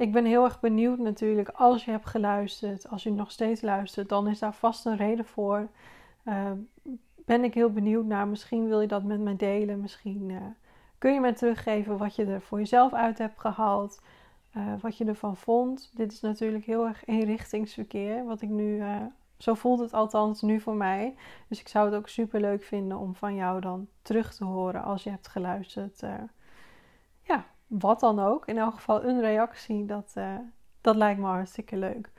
Ik 0.00 0.12
ben 0.12 0.24
heel 0.24 0.44
erg 0.44 0.60
benieuwd 0.60 0.98
natuurlijk 0.98 1.48
als 1.48 1.84
je 1.84 1.90
hebt 1.90 2.06
geluisterd. 2.06 2.88
Als 2.88 3.02
je 3.02 3.12
nog 3.12 3.30
steeds 3.30 3.60
luistert, 3.60 4.08
dan 4.08 4.28
is 4.28 4.38
daar 4.38 4.54
vast 4.54 4.86
een 4.86 4.96
reden 4.96 5.24
voor. 5.24 5.68
Uh, 6.24 6.50
ben 7.24 7.44
ik 7.44 7.54
heel 7.54 7.72
benieuwd 7.72 8.04
naar. 8.04 8.28
Misschien 8.28 8.68
wil 8.68 8.80
je 8.80 8.86
dat 8.86 9.04
met 9.04 9.20
me 9.20 9.36
delen. 9.36 9.80
Misschien 9.80 10.28
uh, 10.28 10.40
kun 10.98 11.12
je 11.12 11.20
me 11.20 11.32
teruggeven 11.32 11.98
wat 11.98 12.14
je 12.14 12.24
er 12.24 12.40
voor 12.40 12.58
jezelf 12.58 12.92
uit 12.92 13.18
hebt 13.18 13.40
gehaald. 13.40 14.02
Uh, 14.56 14.72
wat 14.80 14.96
je 14.96 15.04
ervan 15.04 15.36
vond. 15.36 15.90
Dit 15.94 16.12
is 16.12 16.20
natuurlijk 16.20 16.64
heel 16.64 16.86
erg 16.86 17.06
eenrichtingsverkeer. 17.06 18.24
Wat 18.24 18.42
ik 18.42 18.48
nu 18.48 18.82
zo 19.38 19.54
voelt 19.54 19.80
het 19.80 19.92
althans 19.92 20.42
nu 20.42 20.60
voor 20.60 20.76
mij. 20.76 21.14
Dus 21.48 21.60
ik 21.60 21.68
zou 21.68 21.86
het 21.86 21.94
ook 21.94 22.08
super 22.08 22.40
leuk 22.40 22.62
vinden 22.62 22.98
om 22.98 23.14
van 23.14 23.34
jou 23.34 23.60
dan 23.60 23.88
terug 24.02 24.34
te 24.34 24.44
horen 24.44 24.82
als 24.82 25.02
je 25.02 25.10
hebt 25.10 25.28
geluisterd. 25.28 26.02
Ja, 27.22 27.44
wat 27.70 28.00
dan 28.00 28.18
ook. 28.20 28.46
In 28.46 28.58
elk 28.58 28.74
geval 28.74 29.04
een 29.04 29.20
reactie. 29.20 29.86
Dat, 29.86 30.12
uh, 30.18 30.34
dat 30.80 30.96
lijkt 30.96 31.20
me 31.20 31.26
hartstikke 31.26 31.76
leuk. 31.76 32.10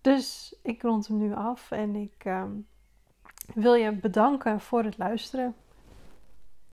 Dus 0.00 0.56
ik 0.62 0.82
rond 0.82 1.06
hem 1.06 1.16
nu 1.16 1.34
af 1.34 1.70
en 1.70 1.94
ik 1.94 2.24
uh, 2.24 2.44
wil 3.54 3.74
je 3.74 3.92
bedanken 3.92 4.60
voor 4.60 4.84
het 4.84 4.98
luisteren. 4.98 5.54